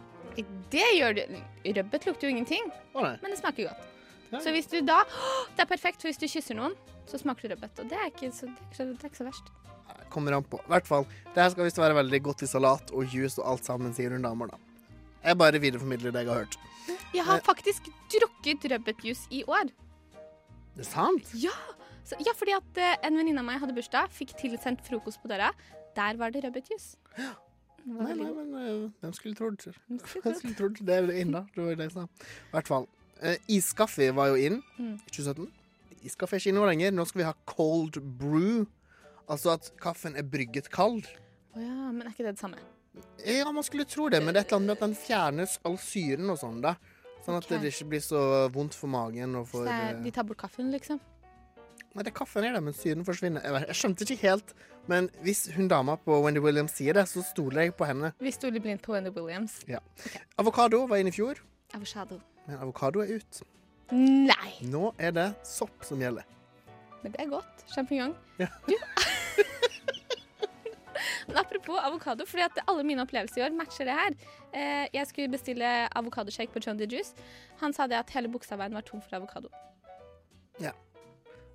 [0.72, 1.22] Det gjør du.
[1.66, 3.86] Rødbet lukter jo ingenting, Å, men det smaker godt.
[4.28, 4.40] Ja.
[4.44, 5.00] Så hvis du da
[5.56, 6.74] Det er perfekt, for hvis du kysser noen,
[7.08, 7.80] så smaker det rødbet.
[7.80, 9.52] Og det er ikke så, det er ikke så, det er ikke så verst.
[10.12, 10.60] Kommer an på.
[10.60, 11.06] I hvert fall.
[11.34, 14.12] Det her skal visst være veldig godt i salat og juice og alt sammen, sier
[14.12, 14.60] hun damer, da.
[15.24, 16.58] Jeg bare videreformidler det jeg har hørt.
[17.14, 19.72] Jeg har faktisk drukket rødbetjuice i år.
[20.76, 21.32] Det er sant?
[21.34, 21.56] Ja,
[22.06, 25.30] så, ja fordi at uh, en venninne av meg hadde bursdag, fikk tilsendt frokost på
[25.32, 25.50] døra.
[25.96, 26.96] Der var det rødbetjuice.
[27.18, 27.34] Ja.
[27.88, 29.62] Nei, nei, men eh, hvem skulle trodd?
[29.88, 31.32] Hvem skulle trodd det er inn.
[31.32, 32.04] Det var det jeg sa.
[32.04, 32.88] I hvert fall.
[33.22, 34.94] Eh, iskaffe var jo inn Mm.
[35.06, 35.48] i 2017.
[36.04, 36.92] Iskaffe er ikke inne lenger.
[36.92, 38.66] Nå skal vi ha cold brew.
[39.28, 41.06] Altså at kaffen er brygget kald.
[41.54, 42.56] Oh ja, men er ikke det det samme?
[43.26, 45.58] Ja, man skulle tro det, men det er et eller annet med at den fjernes
[45.64, 46.76] all syren og sånn, da.
[47.26, 47.58] Sånn at okay.
[47.58, 48.22] det ikke blir så
[48.54, 51.00] vondt for magen og Så for er, eh, de tar bort kaffen, liksom?
[51.94, 53.42] Nei, det er kaffen i det, men syren forsvinner.
[53.42, 54.54] Jeg, skjønte ikke helt,
[54.88, 58.12] men hvis hun dama på Wendy Williams sier det, så stoler jeg på henne.
[58.22, 59.60] Vi stoler blindt på Wendy Williams.
[59.68, 59.80] Ja.
[60.38, 61.42] Avokado var inn i fjor,
[61.74, 62.20] Avocado.
[62.48, 63.42] Men avokado er ut.
[63.92, 66.24] Nei, Nå er det sopp som gjelder.
[67.02, 67.62] men det er godt.
[67.70, 68.14] Sjampinjong.
[68.40, 68.48] Ja.
[68.66, 68.74] Du
[71.28, 74.14] Men apropos avokado, fordi at alle mine opplevelser i år matcher det her.
[74.56, 76.86] Eh, jeg skulle bestille avokadoshake på John D.
[76.88, 77.12] Juice.
[77.60, 79.48] Han sa det at hele Bogstadveien var tom for avokado.
[80.60, 80.72] Ja.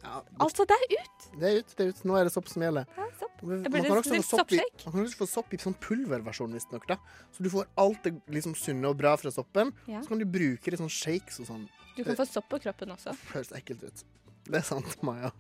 [0.04, 1.28] Ja, Altså, det er ut!
[1.40, 2.02] det er ut, det er ut.
[2.08, 2.88] Nå er det sopp som gjelder.
[2.98, 3.44] Ja, sopp.
[3.44, 6.88] Man kan også få sopp i, man kan også få sopp i sånn pulverversjon, visstnok.
[7.36, 9.74] Så du får alt det liksom sunne og bra fra soppen.
[9.88, 10.04] Ja.
[10.04, 11.66] Så kan du bruke det sånn shakes og sånn.
[11.98, 13.16] Du kan få sopp på kroppen også.
[13.34, 14.06] Høres ekkelt ut.
[14.44, 15.32] Det er sant, Maja.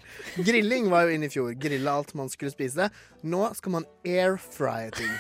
[0.48, 1.52] Grilling var jo inne i fjor.
[1.60, 2.88] Grille alt man skulle spise.
[3.28, 5.12] Nå skal man airfrye ting.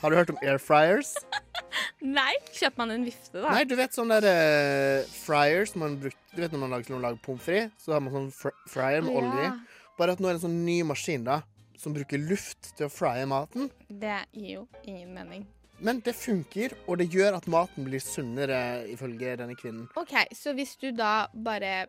[0.00, 1.12] Har du hørt om air fryers?
[2.16, 2.32] Nei!
[2.56, 3.50] Kjøper man en vifte, da?
[3.52, 7.20] Nei, du vet sånn der uh, fryers man brukte Du vet når man lager, lager
[7.20, 9.54] pommes frites, så har man sånn fr fryer med Å, olje ja.
[10.00, 11.42] Bare at nå er det en sånn ny maskin da
[11.80, 13.70] som bruker luft til å frye maten.
[13.88, 15.46] Det gir jo ingen mening.
[15.80, 18.58] Men det funker, og det gjør at maten blir sunnere,
[18.92, 19.86] ifølge denne kvinnen.
[19.96, 21.86] OK, så hvis du da bare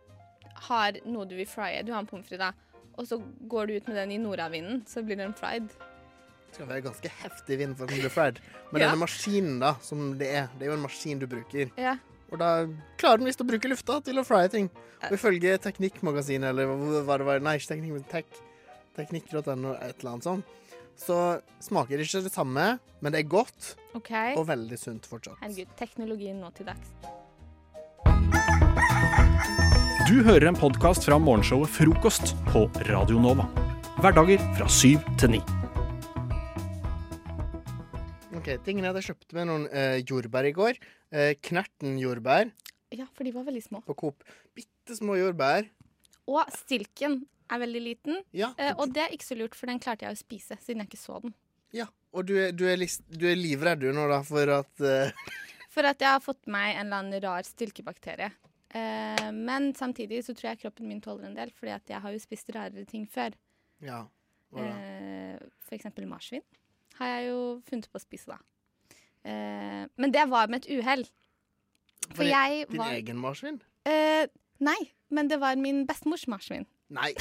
[0.70, 3.20] har noe du vil frye, du har en pommes frites, da, og så
[3.51, 5.68] går du ut med den i nordavinden, så blir den fried.
[6.51, 8.39] Det skal være ganske heftig vind for å bli fried.
[8.73, 8.89] Men Ja.
[8.89, 11.71] denne maskinen, da, som det er, det er jo en maskin du bruker.
[11.79, 11.95] Ja.
[12.29, 12.67] Og da
[12.99, 14.69] klarer den visst å bruke lufta til å frye ting.
[15.07, 18.25] Og ifølge Teknikkmagasinet, eller hva hva det var, nei, ikke Teknikk, men Tek,
[18.99, 20.45] teknikk.no, et eller annet sånt,
[20.99, 22.67] så smaker det ikke det samme,
[22.99, 24.35] men det er godt okay.
[24.35, 25.39] og veldig sunt fortsatt.
[25.39, 26.91] Herregud, teknologien nå til dags.
[30.11, 33.47] Du hører en podkast fra morgenshowet Frokost på Radio Nova.
[34.03, 35.43] Hverdager fra syv til ni.
[38.41, 40.77] Ok, tingen er at Jeg kjøpte meg noen eh, jordbær i går.
[41.13, 42.49] Eh, Knerten jordbær
[42.91, 43.81] Ja, for de var veldig små.
[43.85, 44.23] på Coop.
[44.57, 45.67] Bitte små jordbær.
[46.31, 47.19] Og stilken
[47.51, 50.15] er veldig liten, Ja, eh, og det er ikke så lurt, for den klarte jeg
[50.15, 51.33] å spise siden jeg ikke så den.
[51.75, 51.87] ja.
[52.13, 55.13] Og du er, du, er lis- du er livredd du nå, da, for at eh,
[55.71, 58.27] For at jeg har fått meg en eller annen rar stilkebakterie.
[58.75, 62.11] Eh, men samtidig så tror jeg kroppen min tåler en del, fordi at jeg har
[62.11, 63.31] jo spist rarere ting før.
[63.79, 64.01] Ja.
[64.51, 64.73] hva da?
[64.75, 66.43] Eh, for eksempel marsvin
[66.99, 67.39] har jeg jo
[67.69, 68.37] funnet på å spise, da.
[69.23, 71.05] Eh, men det var med et uhell.
[72.15, 73.61] For Din- jeg Din var egen marsvin?
[73.85, 74.27] Eh,
[74.61, 74.77] Nei,
[75.09, 76.65] men det var min bestemors marsvin.
[76.89, 77.13] Nei.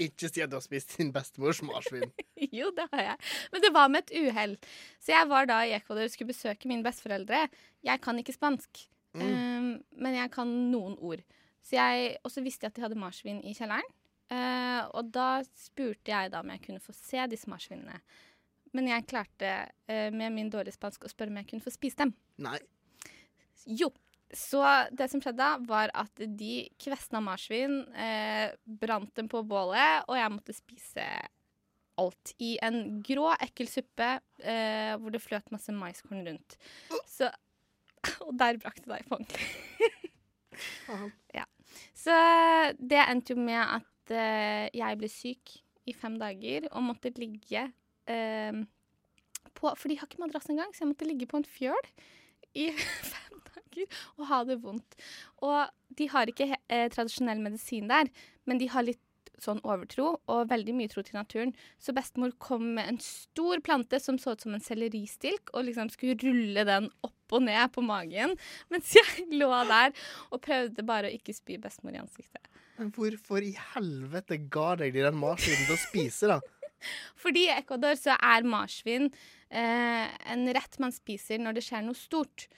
[0.00, 2.10] Ikke si at du har spist din bestemors marsvin.
[2.58, 3.16] jo, det har jeg.
[3.52, 4.56] Men det var med et uhell.
[4.98, 7.44] Så jeg var da i Ecuador og skulle besøke mine besteforeldre.
[7.86, 9.20] Jeg kan ikke spansk, Mm.
[9.20, 11.20] eh, men jeg kan noen ord.
[11.62, 13.84] Så jeg, og så visste jeg at de hadde marsvin i kjelleren.
[14.32, 18.00] Eh, og da spurte jeg da om jeg kunne få se disse marsvinene.
[18.72, 22.04] Men jeg klarte uh, med min dårlige spansk å spørre om jeg kunne få spise
[22.04, 22.14] dem.
[22.42, 22.58] Nei.
[23.66, 23.90] Jo.
[24.32, 24.62] Så
[24.96, 30.16] det som skjedde da, var at de kvesna marsvin, eh, brant dem på bålet, og
[30.16, 31.04] jeg måtte spise
[32.00, 34.08] alt i en grå, ekkel suppe
[34.40, 36.56] eh, hvor det fløt masse maiskorn rundt.
[37.04, 37.28] Så
[38.26, 40.00] Og der brakk det deg på ordentlig.
[41.38, 41.44] ja.
[41.94, 42.14] Så
[42.78, 45.54] det endte jo med at eh, jeg ble syk
[45.86, 47.68] i fem dager og måtte ligge
[48.10, 48.62] eh,
[49.58, 51.88] på For de har ikke madrass engang, så jeg måtte ligge på en fjøl
[52.58, 52.70] i
[53.12, 54.98] fem dager og ha det vondt.
[55.44, 58.10] Og de har ikke eh, tradisjonell medisin der,
[58.48, 59.02] men de har litt
[59.42, 61.52] sånn overtro og veldig mye tro til naturen.
[61.82, 65.90] Så bestemor kom med en stor plante som så ut som en selleristilk, og liksom
[65.92, 68.36] skulle rulle den opp og ned på magen,
[68.72, 69.94] mens jeg lå der
[70.30, 72.44] og prøvde bare å ikke spy bestemor i ansiktet.
[72.78, 76.40] Men hvorfor i helvete ga deg de den marsvinen til å spise, da?
[77.22, 79.08] Fordi i Ecuador så er marsvin
[79.50, 82.48] eh, en rett man spiser når det skjer noe stort.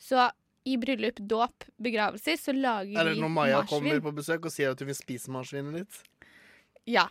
[0.00, 0.28] Så
[0.64, 3.02] i bryllup, dåp, begravelser så lager vi marsvin.
[3.04, 3.84] Eller når Maja marsvin.
[3.84, 6.00] kommer på besøk og sier at hun vil spise marsvinet ditt?
[6.88, 7.08] Ja.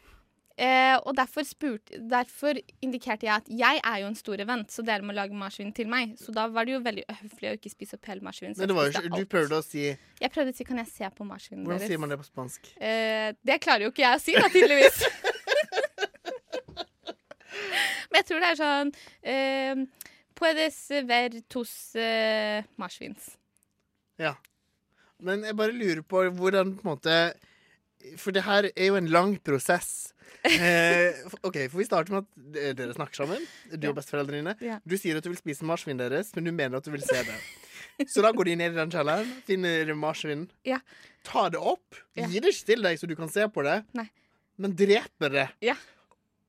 [0.54, 4.84] Eh, og derfor, spurt, derfor indikerte jeg at jeg er jo en stor event, så
[4.86, 6.14] dere må lage marsvin til meg.
[6.22, 8.54] Så da var det jo veldig uhøflig å ikke spise opp hele marsvinen.
[8.60, 10.92] Men det var jo ikke, du prøvde å si Jeg prøvde å si kan jeg
[10.92, 12.70] se på marsvinen Hvordan sier man det på spansk?
[12.78, 15.02] Eh, det klarer jo ikke jeg å si, da, tydeligvis.
[18.34, 18.90] Tror det er sånn
[19.22, 19.84] eh,
[20.34, 21.72] Puedes ver tus
[22.02, 23.36] eh, marsvins.
[24.18, 24.32] Ja.
[25.22, 27.18] Men jeg bare lurer på hvordan på en måte
[28.18, 30.10] For det her er jo en lang prosess.
[30.44, 33.46] Eh, OK, for vi starter med at dere snakker sammen,
[33.80, 34.80] du og besteforeldrene dine.
[34.84, 37.22] Du sier at du vil spise marsvinet deres, men du mener at du vil se
[37.24, 37.38] det.
[38.12, 40.82] Så da går de ned i den kjelleren, finner marsvinen, Ja.
[41.24, 44.10] tar det opp, gir det ikke til deg så du kan se på det, Nei.
[44.60, 45.48] men dreper det.
[45.64, 45.78] Ja.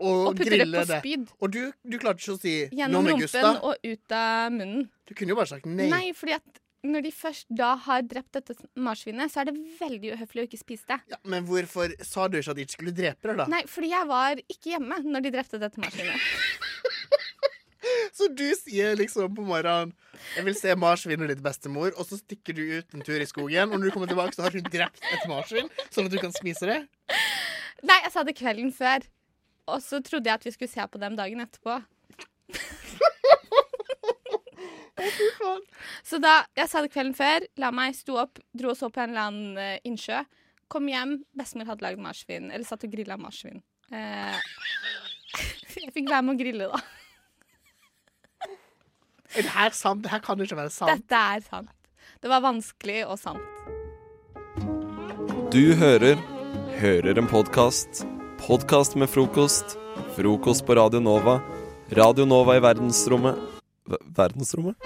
[0.03, 0.99] Og, Og putter det på det.
[1.05, 1.29] spyd.
[1.41, 3.61] Og du, du klarte ikke å si Gjennom «Nå med rumpen Gustav».
[3.63, 4.89] og ut av munnen.
[5.07, 5.87] Du kunne jo bare sagt nei.
[5.93, 10.11] Nei, fordi at når de først da har drept dette marsvinet, så er det veldig
[10.19, 10.99] uhøflig å ikke spise det.
[11.15, 13.47] Ja, men hvorfor sa du ikke at de ikke skulle drepe det, da?
[13.55, 16.21] Nei, fordi jeg var ikke hjemme når de drepte dette marsvinet.
[18.17, 19.93] Så du sier liksom på morgenen
[20.35, 23.73] 'Jeg vil se marsvinet ditt, bestemor', og så stikker du ut en tur i skogen,
[23.73, 26.33] og når du kommer tilbake, så har hun drept et marsvin, sånn at du kan
[26.33, 26.79] spise det?
[27.85, 29.05] Nei, jeg sa det kvelden før.
[29.71, 31.81] Og så trodde jeg at vi skulle se på dem dagen etterpå.
[36.05, 39.03] Så da jeg sa det kvelden før, la meg, sto opp, dro og så på
[39.03, 40.21] en eller annen eh, innsjø.
[40.73, 42.51] Kom hjem, bestemor hadde lagd marsvin.
[42.53, 43.63] Eller satt og grilla marsvin.
[43.93, 44.37] Eh,
[45.83, 46.83] jeg fikk være med å grille, da.
[49.35, 50.05] Er det her sant?
[50.05, 50.93] Det her kan ikke være sant.
[50.93, 51.73] Dette er sant.
[52.23, 53.51] Det var vanskelig og sant.
[55.55, 56.21] Du hører
[56.75, 58.05] Hører en podkast.
[58.47, 59.65] Podkast med frokost.
[60.17, 61.41] Frokost på Radio Nova.
[61.91, 63.37] Radio Nova i verdensrommet
[63.89, 64.77] Ver- Verdensrommet?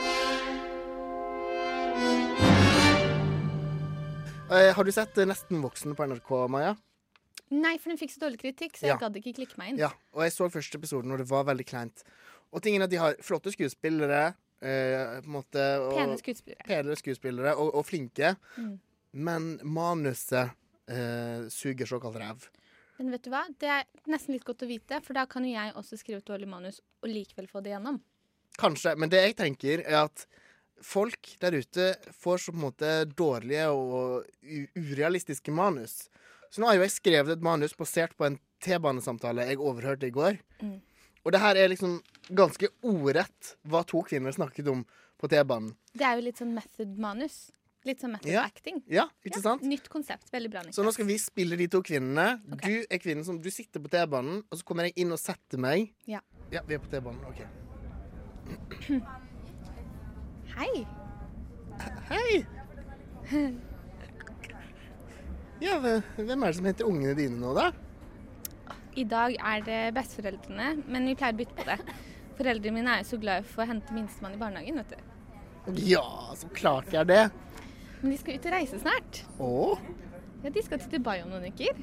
[4.50, 6.76] Eh, har du sett Nesten voksen på NRK, Maja?
[7.50, 8.96] Nei, for den fikk så dårlig kritikk, så jeg Ja.
[8.98, 9.78] gadd ikke klikke meg inn.
[9.78, 12.02] Ja, og jeg så første episoden, og det var veldig kleint.
[12.52, 16.64] Og tingen er at de har flotte skuespillere, eh, på en måte og, Pene skuespillere.
[16.66, 18.36] Pene skuespillere og, og flinke.
[18.56, 18.78] Mm.
[19.14, 20.50] Men manuset
[20.88, 22.48] eh, suger såkalt ræv.
[22.98, 23.44] Men vet du hva?
[23.58, 26.28] Det er nesten litt godt å vite, for da kan jo jeg også skrive et
[26.28, 28.00] dårlig manus og likevel få det gjennom.
[28.58, 30.26] Kanskje, men det jeg tenker er at
[30.82, 34.26] folk der ute får så på en måte dårlige og
[34.74, 36.08] urealistiske manus.
[36.50, 40.14] Så nå har jo jeg skrevet et manus basert på en T-banesamtale jeg overhørte i
[40.14, 40.40] går.
[40.62, 40.78] Mm.
[41.22, 41.98] Og det her er liksom
[42.34, 44.82] ganske ordrett hva to kvinner snakket om
[45.18, 45.74] på T-banen.
[45.94, 47.48] Det er jo litt sånn method-manus.
[47.86, 48.42] Litt sånn method Ja.
[48.44, 48.82] acting.
[48.90, 49.62] Ja, ikke sant?
[49.62, 50.30] Nytt konsept.
[50.32, 50.62] Veldig bra.
[50.66, 50.74] Nytt.
[50.74, 52.40] Så nå skal vi spille de to kvinnene.
[52.62, 55.58] Du er kvinnen som Du sitter på T-banen, og så kommer jeg inn og setter
[55.58, 55.92] meg.
[56.06, 56.20] Ja.
[56.50, 57.20] Ja, vi er på T-banen.
[57.28, 57.44] OK.
[60.58, 60.86] Hei.
[62.08, 62.46] Hei!
[65.60, 67.70] Ja, hvem er det som henter ungene dine nå, da?
[68.98, 71.78] I dag er det besteforeldrene, men vi pleier å bytte på det.
[72.38, 74.96] Foreldrene mine er jo så glad for å hente minstemann i barnehagen, vet du.
[75.84, 76.02] Ja,
[76.38, 77.22] så klart jeg er det.
[78.02, 79.22] Men de skal ut og reise snart.
[79.42, 79.78] Å,
[80.44, 81.74] Ja, De skal til Dubai om noen uker.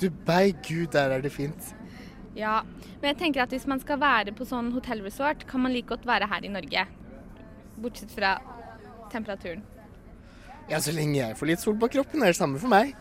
[0.00, 1.74] Dubai, gud, der er det fint.
[2.36, 2.62] Ja,
[3.02, 6.06] Men jeg tenker at hvis man skal være på sånn hotellresort, kan man like godt
[6.08, 6.86] være her i Norge.
[7.80, 8.38] Bortsett fra
[9.12, 9.62] temperaturen.
[10.70, 12.94] Ja, så lenge jeg får litt sol på kroppen, er det samme for meg.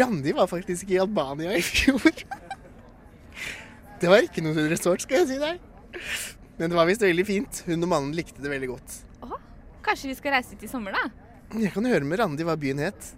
[0.00, 2.10] Randi var faktisk i Albania i fjor.
[4.00, 5.58] Det var ikke noe resort, skal jeg si deg.
[6.60, 7.62] Men det var visst veldig fint.
[7.64, 8.96] Hun og mannen likte det veldig godt.
[9.24, 9.38] Åh,
[9.86, 11.06] kanskje vi skal reise ut i sommer, da?
[11.56, 13.14] Jeg kan høre med Randi hva byen het.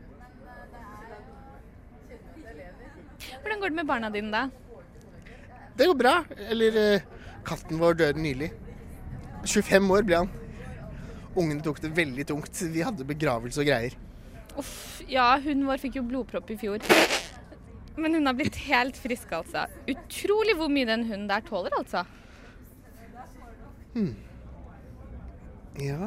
[3.42, 4.44] Hvordan går det med barna dine, da?
[5.74, 6.14] Det går bra.
[6.54, 7.10] Eller eh,
[7.42, 8.52] katten vår døde nylig.
[9.42, 10.32] 25 år ble han.
[11.34, 12.62] Ungene tok det veldig tungt.
[12.62, 13.98] Vi hadde begravelse og greier.
[14.54, 16.78] Uff, ja, hunden vår fikk jo blodpropp i fjor.
[17.98, 19.66] Men hun har blitt helt frisk, altså.
[19.90, 22.06] Utrolig hvor mye den hunden der tåler, altså.
[23.92, 24.14] Hmm.
[25.80, 25.98] Ja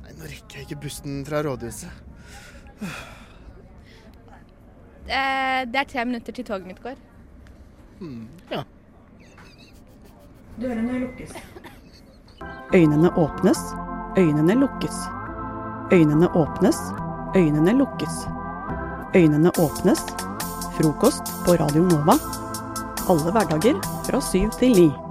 [0.00, 1.90] Nei, nå rekker jeg ikke bussen fra rådhuset.
[5.10, 6.96] Eh, det er tre minutter til toget mitt går.
[8.00, 8.28] Hmm.
[8.50, 8.62] Ja.
[10.60, 11.32] Dørene lukkes.
[12.74, 13.60] Øynene åpnes,
[14.18, 14.96] øynene lukkes.
[15.92, 16.80] Øynene åpnes,
[17.36, 18.24] øynene lukkes.
[19.16, 20.00] Øynene åpnes.
[20.78, 22.16] Frokost på Radio Nova.
[23.10, 25.09] Alle hverdager fra syv til ni.